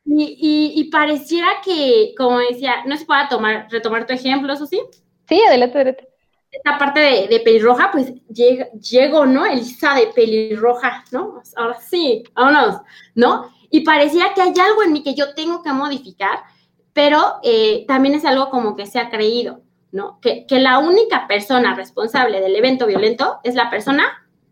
[0.04, 4.80] y, pareciera que, como decía, no se pueda tomar, retomar tu ejemplo, ¿eso sí?
[5.28, 6.08] Sí, adelante, adelante.
[6.50, 9.46] Esta parte de, pelirroja, pues llego, ¿no?
[9.46, 11.42] Elisa de pelirroja, ¿no?
[11.56, 12.82] Ahora sí, vámonos,
[13.14, 13.50] ¿no?
[13.72, 16.44] Y pareciera que hay algo en mí que yo tengo que modificar,
[16.92, 20.20] pero eh, también es algo como que se ha creído, ¿no?
[20.20, 24.04] Que, que la única persona responsable del evento violento es la persona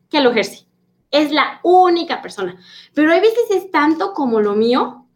[0.09, 0.71] que lo ejerce
[1.11, 2.57] es la única persona.
[2.95, 5.07] Pero hay veces es tanto como lo mío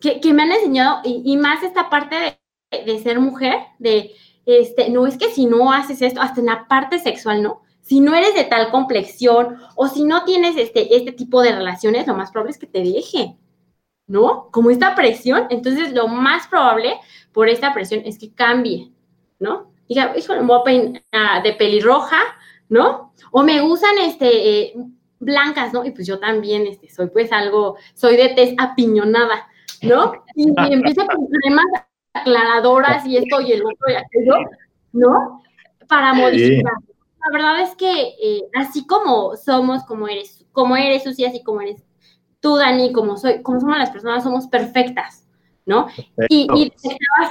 [0.00, 2.38] que, me han enseñado, y, más esta parte
[2.70, 4.12] de, ser mujer, de,
[4.46, 7.62] este, no es que si no haces esto, hasta en la parte sexual, ¿no?
[7.88, 12.06] Si no eres de tal complexión o si no tienes este, este tipo de relaciones,
[12.06, 13.38] lo más probable es que te deje,
[14.06, 14.50] ¿no?
[14.50, 16.96] Como esta presión, entonces lo más probable
[17.32, 18.92] por esta presión es que cambie,
[19.38, 19.72] ¿no?
[19.88, 22.18] Diga, híjole, me voy a peinar de pelirroja,
[22.68, 23.14] ¿no?
[23.30, 24.74] O me usan este, eh,
[25.18, 25.82] blancas, ¿no?
[25.86, 29.48] Y pues yo también este, soy pues algo, soy de tez apiñonada,
[29.80, 30.12] ¿no?
[30.34, 31.64] Y, empiezo con cremas
[32.12, 34.34] aclaradoras y esto y el otro y aquello,
[34.92, 35.42] ¿no?
[35.88, 36.74] Para modificar.
[37.24, 41.60] La verdad es que eh, así como somos, como eres, como eres Susi, así como
[41.60, 41.82] eres
[42.40, 45.26] tú, Dani, como soy, como somos las personas, somos perfectas,
[45.66, 45.88] ¿no?
[46.28, 46.72] Y, y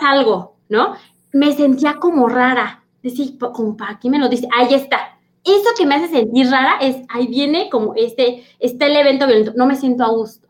[0.02, 0.96] algo, ¿no?
[1.34, 2.84] Me sentía como rara.
[3.02, 4.48] Decir, como, ¿para qué me lo dice?
[4.54, 5.18] Ahí está,
[5.48, 9.54] eso que me hace sentir rara es, ahí viene como este, este el evento violento,
[9.56, 10.48] no me siento a gusto.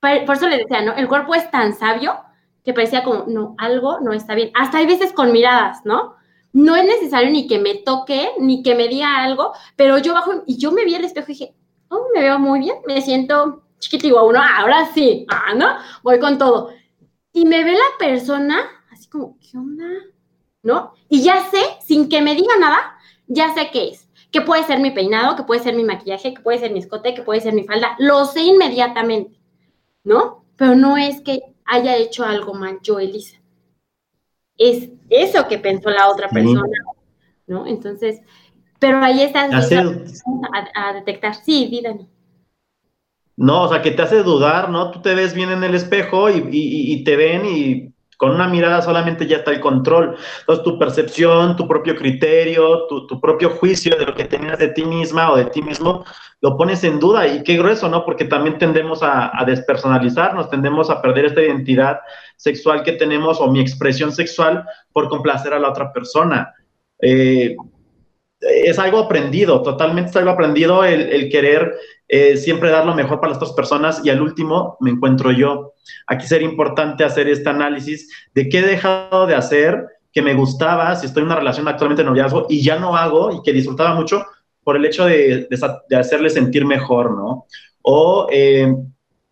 [0.00, 0.94] Por, eso le decía, ¿no?
[0.94, 2.16] El cuerpo es tan sabio
[2.64, 4.52] que parecía como, no, algo no está bien.
[4.54, 6.14] Hasta hay veces con miradas, ¿no?
[6.58, 10.42] No es necesario ni que me toque, ni que me diga algo, pero yo bajo
[10.44, 11.54] y yo me vi al espejo y dije,
[11.88, 15.76] oh, me veo muy bien, me siento chiquitivo uno, ahora sí, ah, ¿no?
[16.02, 16.70] Voy con todo.
[17.32, 18.58] Y me ve la persona
[18.90, 19.84] así como, ¿qué onda?
[20.64, 20.94] ¿No?
[21.08, 22.98] Y ya sé, sin que me diga nada,
[23.28, 24.08] ya sé qué es.
[24.32, 27.14] Que puede ser mi peinado, que puede ser mi maquillaje, que puede ser mi escote,
[27.14, 27.94] que puede ser mi falda.
[28.00, 29.38] Lo sé inmediatamente,
[30.02, 30.44] ¿no?
[30.56, 33.37] Pero no es que haya hecho algo mal yo, Elisa.
[34.58, 36.76] Es eso que pensó la otra persona,
[37.46, 37.66] ¿no?
[37.66, 38.20] Entonces,
[38.78, 39.72] pero ahí estás
[40.74, 41.34] a, detectar.
[41.34, 42.08] Sí, dígame.
[43.36, 44.90] No, o sea, que te hace dudar, ¿no?
[44.90, 49.26] Tú te ves bien en el espejo y, te ven y Con una mirada solamente
[49.26, 50.16] ya está el control.
[50.40, 54.84] Entonces, tu percepción, tu propio criterio, tu, propio juicio de lo que tenías de ti
[54.84, 56.04] misma o de ti mismo,
[56.40, 57.26] lo pones en duda.
[57.26, 58.04] Y qué grueso, ¿no?
[58.04, 62.00] Porque también tendemos a, a despersonalizarnos, tendemos a perder esta identidad
[62.36, 66.52] sexual que tenemos o mi expresión sexual por complacer a la otra persona.
[67.00, 67.56] Eh,
[68.40, 71.74] es algo aprendido, totalmente es algo aprendido el, querer
[72.06, 75.74] eh, siempre dar lo mejor para las otras personas y al último me encuentro yo.
[76.06, 80.94] Aquí sería importante hacer este análisis de qué he dejado de hacer que me gustaba,
[80.96, 83.94] si estoy en una relación actualmente de noviazgo y ya no hago y que disfrutaba
[83.94, 84.24] mucho
[84.62, 85.48] por el hecho de,
[85.96, 87.46] hacerle sentir mejor, ¿no?
[87.82, 88.74] O eh,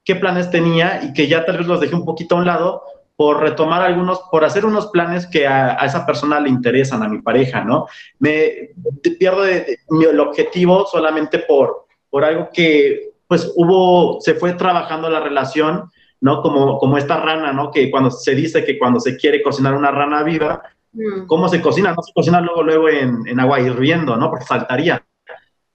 [0.05, 2.83] qué planes tenía y que ya tal vez los dejé un poquito a un lado
[3.17, 7.23] por retomar algunos, por hacer unos planes que a, esa persona le interesan, a mi
[7.23, 7.87] pareja, ¿no?
[8.19, 8.71] Me
[9.19, 15.91] pierdo el objetivo solamente por, por algo que, pues, hubo, se fue trabajando la relación,
[16.21, 16.43] ¿no?
[16.43, 17.71] Como, como esta rana, ¿no?
[17.71, 20.62] Que cuando se dice que cuando se quiere cocinar una rana viva,
[20.93, 21.27] mm.
[21.27, 21.95] ¿cómo se cocina?
[21.95, 24.29] No se cocina luego, luego en, en, agua hirviendo, ¿no?
[24.29, 25.03] Porque faltaría.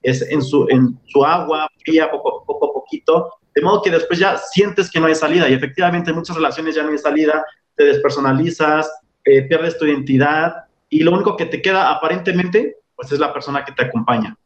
[0.00, 4.36] Es en su, en su agua fría, poco, poco poquito, de modo que después ya
[4.38, 7.44] sientes que no hay salida y efectivamente en muchas relaciones ya no hay salida,
[7.76, 8.90] te despersonalizas,
[9.24, 13.64] eh, pierdes tu identidad y lo único que te queda aparentemente pues es la persona
[13.64, 14.36] que te acompaña.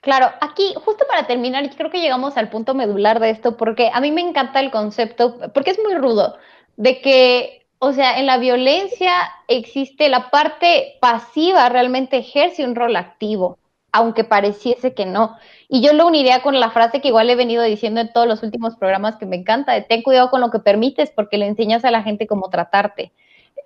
[0.00, 3.90] Claro, aquí justo para terminar, y creo que llegamos al punto medular de esto porque
[3.92, 6.36] a mí me encanta el concepto, porque es muy rudo,
[6.76, 9.12] de que, o sea, en la violencia
[9.46, 13.58] existe la parte pasiva, realmente ejerce un rol activo
[13.92, 15.36] aunque pareciese que no.
[15.68, 18.42] Y yo lo uniría con la frase que igual he venido diciendo en todos los
[18.42, 21.84] últimos programas que me encanta, de ten cuidado con lo que permites porque le enseñas
[21.84, 23.12] a la gente cómo tratarte.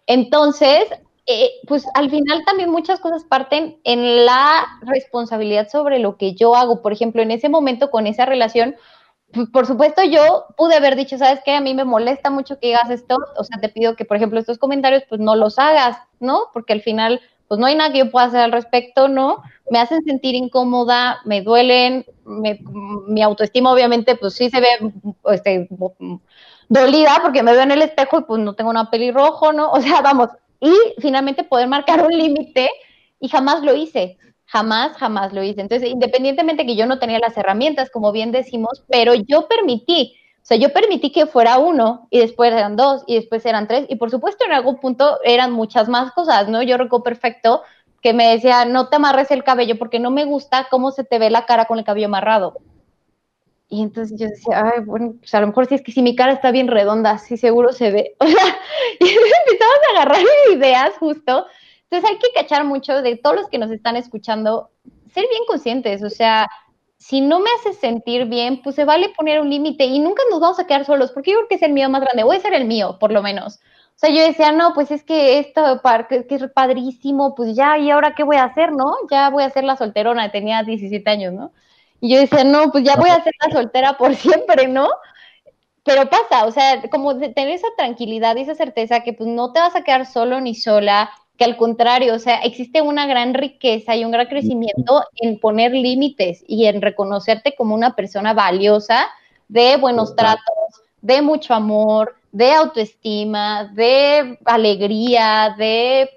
[0.07, 0.85] Entonces,
[1.27, 6.55] eh, pues al final también muchas cosas parten en la responsabilidad sobre lo que yo
[6.55, 6.83] hago.
[6.83, 8.77] Por ejemplo, en ese momento con esa relación,
[9.53, 11.53] por supuesto yo pude haber dicho, ¿sabes qué?
[11.53, 14.39] A mí me molesta mucho que digas esto, o sea, te pido que, por ejemplo,
[14.39, 16.49] estos comentarios, pues no los hagas, ¿no?
[16.53, 19.43] Porque al final pues no hay nada que yo pueda hacer al respecto, ¿no?
[19.71, 24.69] Me hacen sentir incómoda, me duelen, mi autoestima obviamente pues sí se ve
[25.33, 25.69] este,
[26.69, 29.71] dolida porque me veo en el espejo y pues no tengo una pelirrojo, ¿no?
[29.71, 30.29] O sea, vamos,
[30.61, 32.69] y finalmente poder marcar un límite
[33.21, 35.63] y jamás lo hice, jamás, jamás lo hice.
[35.63, 40.47] Entonces, independientemente que yo no tenía las herramientas, como bien decimos, pero yo permití o
[40.47, 43.97] sea, yo permití que fuera uno y después eran dos y después eran tres y
[43.97, 46.63] por supuesto en algún punto eran muchas más cosas, ¿no?
[46.63, 47.63] Yo recuerdo perfecto
[48.05, 51.19] que me decía, no te amarres el cabello porque no me gusta cómo se te
[51.19, 52.59] ve la cara con el cabello amarrado.
[53.71, 56.15] Y entonces yo decía, ay, bueno, pues a lo mejor si es que si mi
[56.15, 58.15] cara está bien redonda, sí seguro se ve.
[58.21, 58.59] O sea,
[59.01, 60.21] y empezamos a agarrar
[60.53, 61.47] ideas justo.
[61.85, 64.69] Entonces hay que cachar mucho de todos los que nos están escuchando,
[65.11, 66.47] ser bien conscientes, o sea,
[66.99, 70.41] si no me hace sentir bien, pues se vale poner un límite y nunca nos
[70.41, 72.41] vamos a quedar solos, porque yo creo que es el mío más grande, voy a
[72.41, 73.61] ser el mío, por lo menos.
[73.97, 77.79] O sea, yo decía, no, pues es que esto que, que es padrísimo, pues ya,
[77.79, 78.97] ¿y ahora qué voy a hacer, no?
[79.11, 81.53] Ya voy a ser la solterona, tenía 17 años, ¿no?
[82.01, 84.89] Y yo decía, no, pues ya voy a ser la soltera por siempre, ¿no?
[85.85, 89.61] Pero pasa, o sea, como tener esa tranquilidad y esa certeza que pues no te
[89.61, 93.97] vas a quedar solo ni sola, que al contrario, o sea, existe una gran riqueza
[93.97, 99.07] y un gran crecimiento en poner límites y en reconocerte como una persona valiosa
[99.49, 100.45] de buenos tratos,
[101.03, 106.11] de mucho amor, de autoestima, de alegría, de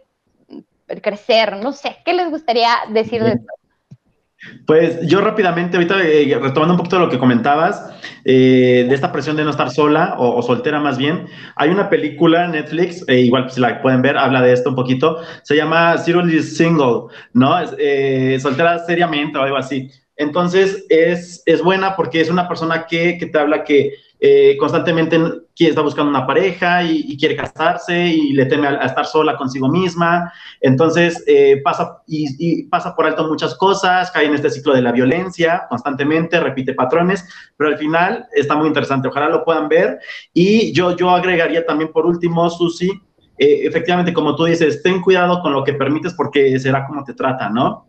[1.04, 3.54] crecer, no sé, ¿qué les gustaría decir de esto?
[4.66, 7.92] Pues yo rápidamente, ahorita eh, retomando un poquito de lo que comentabas,
[8.26, 12.46] eh, de esta presión de no estar sola o, soltera más bien, hay una película
[12.46, 16.00] en Netflix, eh, igual si la pueden ver, habla de esto un poquito, se llama
[16.00, 17.60] Seriously Single, ¿no?
[18.40, 19.92] soltera seriamente o algo así.
[20.18, 25.20] Entonces es, es buena porque es una persona que, que te habla que eh, constantemente
[25.60, 30.32] está buscando una pareja y, quiere casarse y le teme a, estar sola consigo misma.
[30.60, 34.92] Entonces eh, pasa, y, pasa por alto muchas cosas, cae en este ciclo de la
[34.92, 39.08] violencia constantemente, repite patrones, pero al final está muy interesante.
[39.08, 40.00] Ojalá lo puedan ver.
[40.34, 42.90] Y yo, yo agregaría también por último, Susi,
[43.38, 47.14] eh, efectivamente, como tú dices, ten cuidado con lo que permites porque será como te
[47.14, 47.88] trata, ¿no?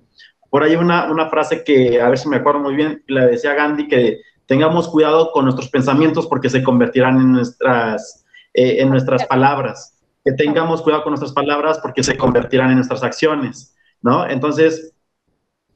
[0.51, 3.55] Por ahí una, una frase que, a ver si me acuerdo muy bien, la decía
[3.55, 8.25] Gandhi, que tengamos cuidado con nuestros pensamientos porque se convertirán en nuestras,
[8.55, 13.03] eh, en nuestras palabras, que tengamos cuidado con nuestras palabras porque se convertirán en nuestras
[13.03, 14.27] acciones, ¿no?
[14.27, 14.95] Entonces,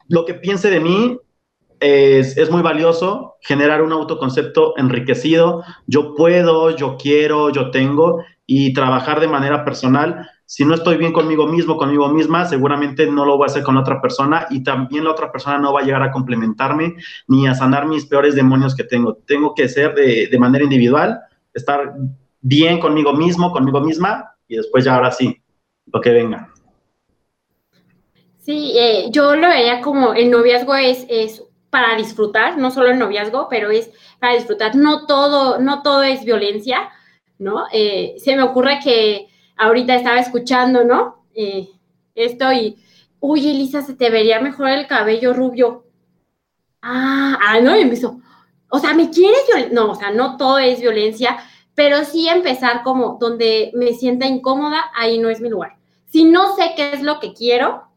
[0.08, 1.18] lo que piense de mí
[1.80, 5.64] es, es, muy valioso generar un autoconcepto enriquecido.
[5.86, 11.14] Yo puedo, yo quiero, yo tengo y trabajar de manera personal si no estoy bien
[11.14, 15.04] conmigo mismo, conmigo misma, seguramente no lo voy a hacer con otra persona y también
[15.04, 16.96] la otra persona no va a llegar a complementarme
[17.26, 19.14] ni a sanar mis peores demonios que tengo.
[19.14, 21.20] Tengo que ser de, manera individual,
[21.54, 21.94] estar
[22.42, 25.42] bien conmigo mismo, conmigo misma, y después ya ahora sí,
[25.90, 26.52] lo que venga.
[28.40, 32.98] Sí, eh, yo lo veía como el noviazgo es, es para disfrutar, no solo el
[32.98, 33.90] noviazgo, pero es
[34.20, 34.76] para disfrutar.
[34.76, 36.90] No todo, no todo es violencia,
[37.38, 37.64] ¿no?
[37.72, 41.24] Eh, se me ocurre que ahorita estaba escuchando, ¿no?
[41.34, 41.68] Eh,
[42.14, 42.76] esto y,
[43.20, 45.86] uy, Elisa, se te vería mejor el cabello rubio.
[46.82, 48.20] Ah, ah, no, y empezó.
[48.68, 49.74] O sea, ¿me quieres violencia?
[49.74, 51.38] No, o sea, no todo es violencia,
[51.74, 55.76] pero sí empezar como donde me sienta incómoda, ahí no es mi lugar.
[56.06, 57.88] Si no sé qué es lo que quiero,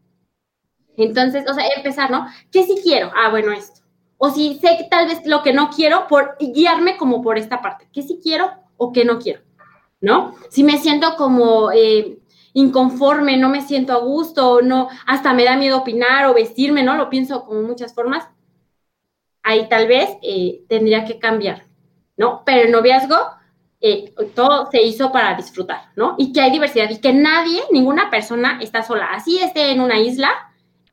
[0.98, 2.28] entonces, o sea, empezar, ¿no?
[2.52, 3.12] ¿Qué sí quiero?
[3.16, 3.82] Ah, bueno, esto.
[4.18, 7.62] O si sé que tal vez lo que no quiero, por guiarme como por esta
[7.62, 7.88] parte.
[7.92, 9.42] ¿Qué sí quiero o qué no quiero?
[10.06, 10.36] ¿No?
[10.52, 12.20] Si me siento como eh,
[12.54, 16.96] inconforme, no me siento a gusto, no, hasta me da miedo opinar o vestirme, ¿no?
[16.96, 18.28] Lo pienso como muchas formas.
[19.42, 21.64] Ahí tal vez eh, tendría que cambiar,
[22.18, 22.44] ¿no?
[22.46, 23.18] Pero el noviazgo,
[23.82, 26.14] eh, todo se hizo para disfrutar, ¿no?
[26.20, 29.08] Y que hay diversidad y que nadie, ninguna persona está sola.
[29.08, 30.30] Así esté en una isla,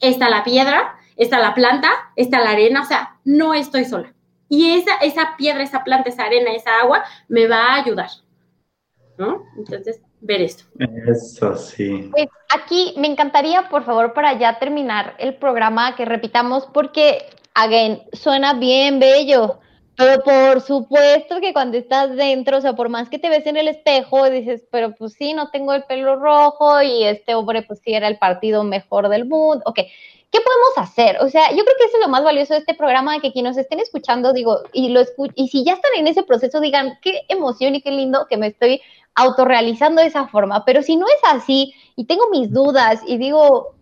[0.01, 4.15] está la piedra, está la planta, está la arena, o sea, no estoy sola.
[4.49, 8.09] Y esa, esa piedra, esa planta, esa arena, esa agua me va a ayudar,
[9.19, 9.45] ¿no?
[9.57, 10.65] Entonces, ver esto.
[10.79, 12.09] Eso sí.
[12.13, 18.03] Pues aquí me encantaría, por favor, para ya terminar el programa, que repitamos, porque, again,
[18.13, 19.61] suena bien bello,
[19.97, 23.57] pero por supuesto que cuando estás dentro, o sea, por más que te ves en
[23.57, 27.81] el espejo, dices, pero pues sí, no tengo el pelo rojo y este hombre pues
[27.85, 29.63] sí era el partido mejor del mundo.
[29.67, 29.81] Ok,
[30.33, 31.19] ¿qué podemos hacer?
[31.21, 33.51] O sea, yo creo que eso es lo más valioso de este programa, que quienes
[33.51, 35.03] nos estén escuchando, digo, y lo
[35.35, 38.49] y si ya están en ese proceso, digan, qué emoción y qué lindo que me
[38.49, 38.81] estoy
[39.15, 40.65] autorrealizando de esa forma.
[40.65, 43.75] Pero si no es así y tengo mis dudas y digo,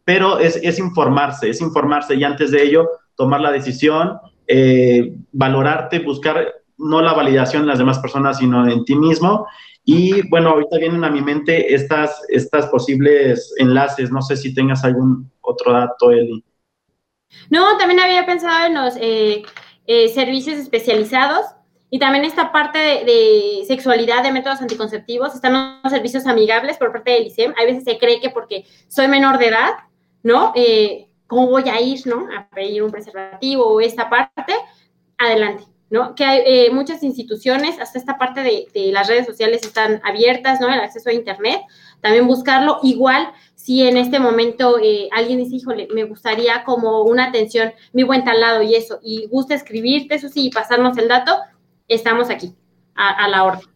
[0.03, 4.19] pero es, es, informarse, es informarse y antes de ello tomar la decisión,
[5.31, 9.47] valorarte, buscar no la validación en las demás personas, sino en ti mismo
[9.89, 14.11] y bueno, ahorita vienen a mi mente estas, estas posibles enlaces.
[14.11, 16.43] No sé si tengas algún otro dato, Eli.
[17.49, 19.43] No, también había pensado en los eh,
[19.85, 21.45] eh, servicios especializados
[21.89, 25.33] y también esta parte de, sexualidad de métodos anticonceptivos.
[25.33, 27.53] Están los servicios amigables por parte del ICEM.
[27.57, 29.71] A veces se cree que porque soy menor de edad,
[30.23, 30.51] ¿no?
[30.55, 32.27] Eh, ¿Cómo voy a ir, ¿no?
[32.37, 34.53] A pedir un preservativo o esta parte.
[35.17, 36.15] Adelante ¿no?
[36.15, 40.67] Que hay eh, muchas instituciones, hasta esta parte de, las redes sociales están abiertas, ¿no?
[40.67, 41.61] El acceso a Internet,
[42.01, 42.79] también buscarlo.
[42.83, 48.03] Igual, si en este momento eh, alguien dice, híjole, me gustaría como una atención, mi
[48.03, 51.37] buen talado y eso, y gusta escribirte, eso sí, y pasarnos el dato,
[51.87, 52.53] estamos aquí,
[52.95, 53.67] a, la orden.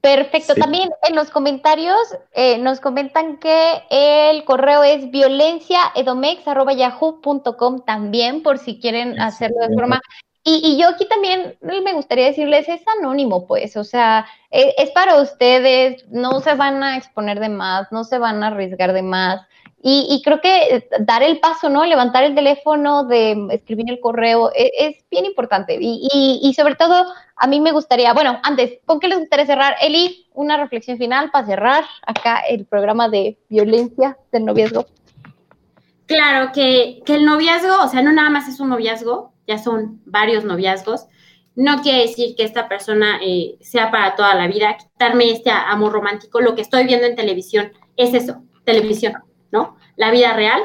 [0.00, 0.54] Perfecto.
[0.54, 1.98] También en los comentarios
[2.32, 10.00] eh, nos comentan que el correo es violenciaedomex.yahoo.com también, por si quieren hacerlo de forma
[10.48, 15.20] y, yo aquí también me gustaría decirles, es anónimo, pues, o sea, e, es, para
[15.20, 19.40] ustedes, no se van a exponer de más, no se van a arriesgar de más.
[19.88, 21.84] Y, creo que dar el paso, ¿no?
[21.84, 25.78] Levantar el teléfono, de escribir el correo, e, es, bien importante.
[25.80, 26.08] Y,
[26.40, 29.76] y, sobre todo, a mí me gustaría, bueno, antes, ¿con qué les gustaría cerrar?
[29.80, 34.86] Eli, una reflexión final para cerrar acá el programa de violencia del noviazgo.
[36.06, 40.00] Claro, que, que el noviazgo, o sea, no nada más es un noviazgo, ya son
[40.04, 41.06] varios noviazgos,
[41.56, 45.92] no quiere decir que esta persona eh, sea para toda la vida, quitarme este amor
[45.92, 49.14] romántico, lo que estoy viendo en televisión es eso, televisión,
[49.50, 49.76] ¿no?
[49.96, 50.60] La vida real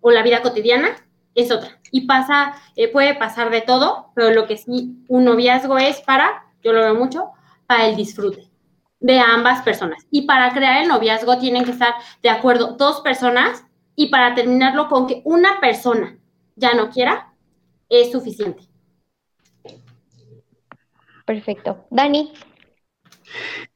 [0.00, 0.94] o la vida cotidiana
[1.34, 1.80] es otra.
[1.90, 6.44] Y pasa, eh, puede pasar de todo, pero lo que sí un noviazgo es para,
[6.62, 7.30] yo lo veo mucho,
[7.66, 8.50] para el disfrute
[9.00, 10.06] de ambas personas.
[10.10, 13.64] Y para crear el noviazgo tienen que estar de acuerdo dos personas
[13.94, 16.18] y para terminarlo con que una persona
[16.56, 17.32] ya no quiera,
[17.88, 18.62] es suficiente.
[21.24, 21.86] Perfecto.
[21.90, 22.32] Dani.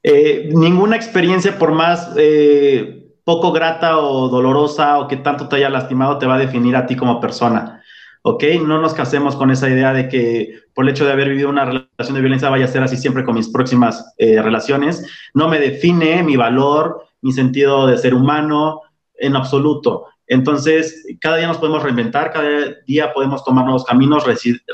[0.03, 5.69] Eh, ninguna experiencia, por más eh, poco grata o dolorosa o que tanto te haya
[5.69, 7.83] lastimado, te va a definir a ti como persona.
[8.23, 8.45] ¿Ok?
[8.67, 11.65] No nos casemos con esa idea de que por el hecho de haber vivido una
[11.65, 15.07] relación de violencia vaya a ser así siempre con mis próximas eh, relaciones.
[15.35, 18.83] No me define mi valor, mi sentido de ser humano,
[19.15, 20.07] en absoluto.
[20.31, 24.24] Entonces, cada día nos podemos reinventar, cada día podemos tomar nuevos caminos,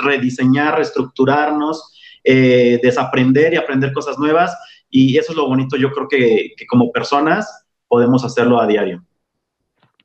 [0.02, 4.54] rediseñar, reestructurarnos, eh, desaprender y aprender cosas nuevas.
[4.90, 9.02] Y eso es lo bonito, yo creo que, que como personas podemos hacerlo a diario.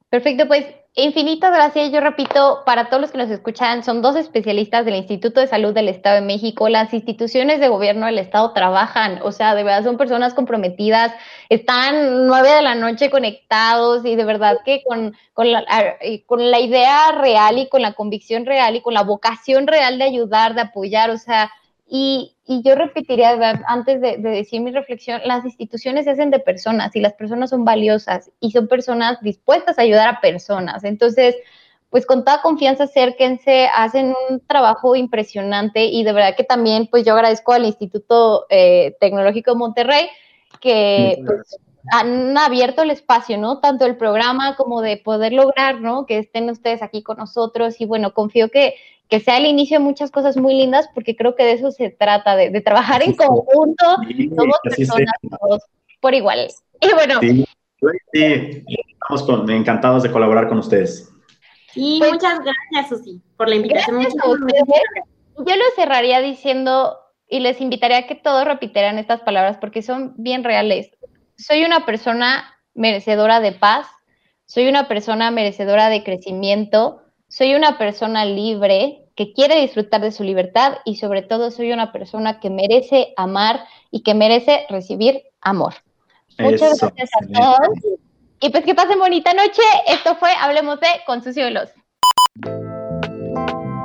[0.10, 0.66] Perfecto, pues
[0.96, 1.92] infinitas gracias.
[1.92, 5.74] Yo repito, para todos los que nos escuchan, son dos especialistas del Instituto de Salud
[5.74, 6.68] del Estado de México.
[6.70, 11.14] Las instituciones de gobierno del Estado trabajan, o sea, de verdad son personas comprometidas,
[11.50, 15.66] están nueve de la noche conectados y de verdad que con, la,
[16.26, 20.04] con la idea real y con la convicción real y con la vocación real de
[20.06, 21.52] ayudar, de apoyar, o sea,
[21.94, 23.32] y, yo repetiría,
[23.68, 27.66] antes de, decir mi reflexión, las instituciones se hacen de personas y las personas son
[27.66, 30.86] valiosas y son personas dispuestas a ayudar a personas.
[30.86, 31.36] Entonces,
[31.90, 37.04] pues con toda confianza acérquense, hacen un trabajo impresionante y de verdad que también, pues
[37.04, 40.10] yo agradezco al Instituto eh, Tecnológico de Monterrey
[40.62, 41.58] que pues,
[41.92, 43.60] han abierto el espacio, ¿no?
[43.60, 46.06] Tanto el programa como de poder lograr, ¿no?
[46.06, 48.76] Que estén ustedes aquí con nosotros y bueno, confío que,
[49.10, 51.90] que sea el inicio de muchas cosas muy lindas, porque creo que de eso se
[51.90, 53.86] trata, de, trabajar en conjunto,
[54.36, 55.64] somos personas todos
[56.00, 56.48] por igual.
[56.80, 57.20] Y bueno.
[58.14, 58.66] Sí,
[59.10, 61.12] estamos encantados de colaborar con ustedes.
[61.76, 64.00] Y pues muchas gracias, Susi, por la invitación.
[64.00, 64.66] Gracias a ustedes.
[65.38, 70.14] Yo lo cerraría diciendo, y les invitaría a que todos repitieran estas palabras, porque son
[70.18, 70.92] bien reales.
[71.48, 73.88] Soy una persona merecedora de paz,
[74.46, 80.24] soy una persona merecedora de crecimiento, soy una persona libre que quiere disfrutar de su
[80.24, 85.74] libertad y sobre todo soy una persona que merece amar y que merece recibir amor.
[86.38, 87.78] Muchas gracias a todos.
[88.40, 89.62] Y pues que pasen bonita noche.
[89.88, 91.70] Esto fue Hablemos de con sus cielos.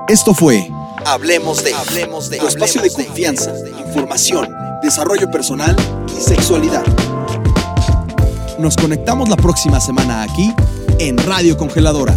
[0.09, 0.69] Esto fue
[1.07, 5.75] Hablemos de, Hablemos de tu espacio de confianza, información, desarrollo personal
[6.09, 6.85] y sexualidad.
[8.59, 10.53] Nos conectamos la próxima semana aquí
[10.99, 12.17] en Radio Congeladora.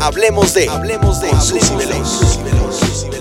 [0.00, 1.78] Hablemos de, hablemos de, hablemos
[3.10, 3.19] de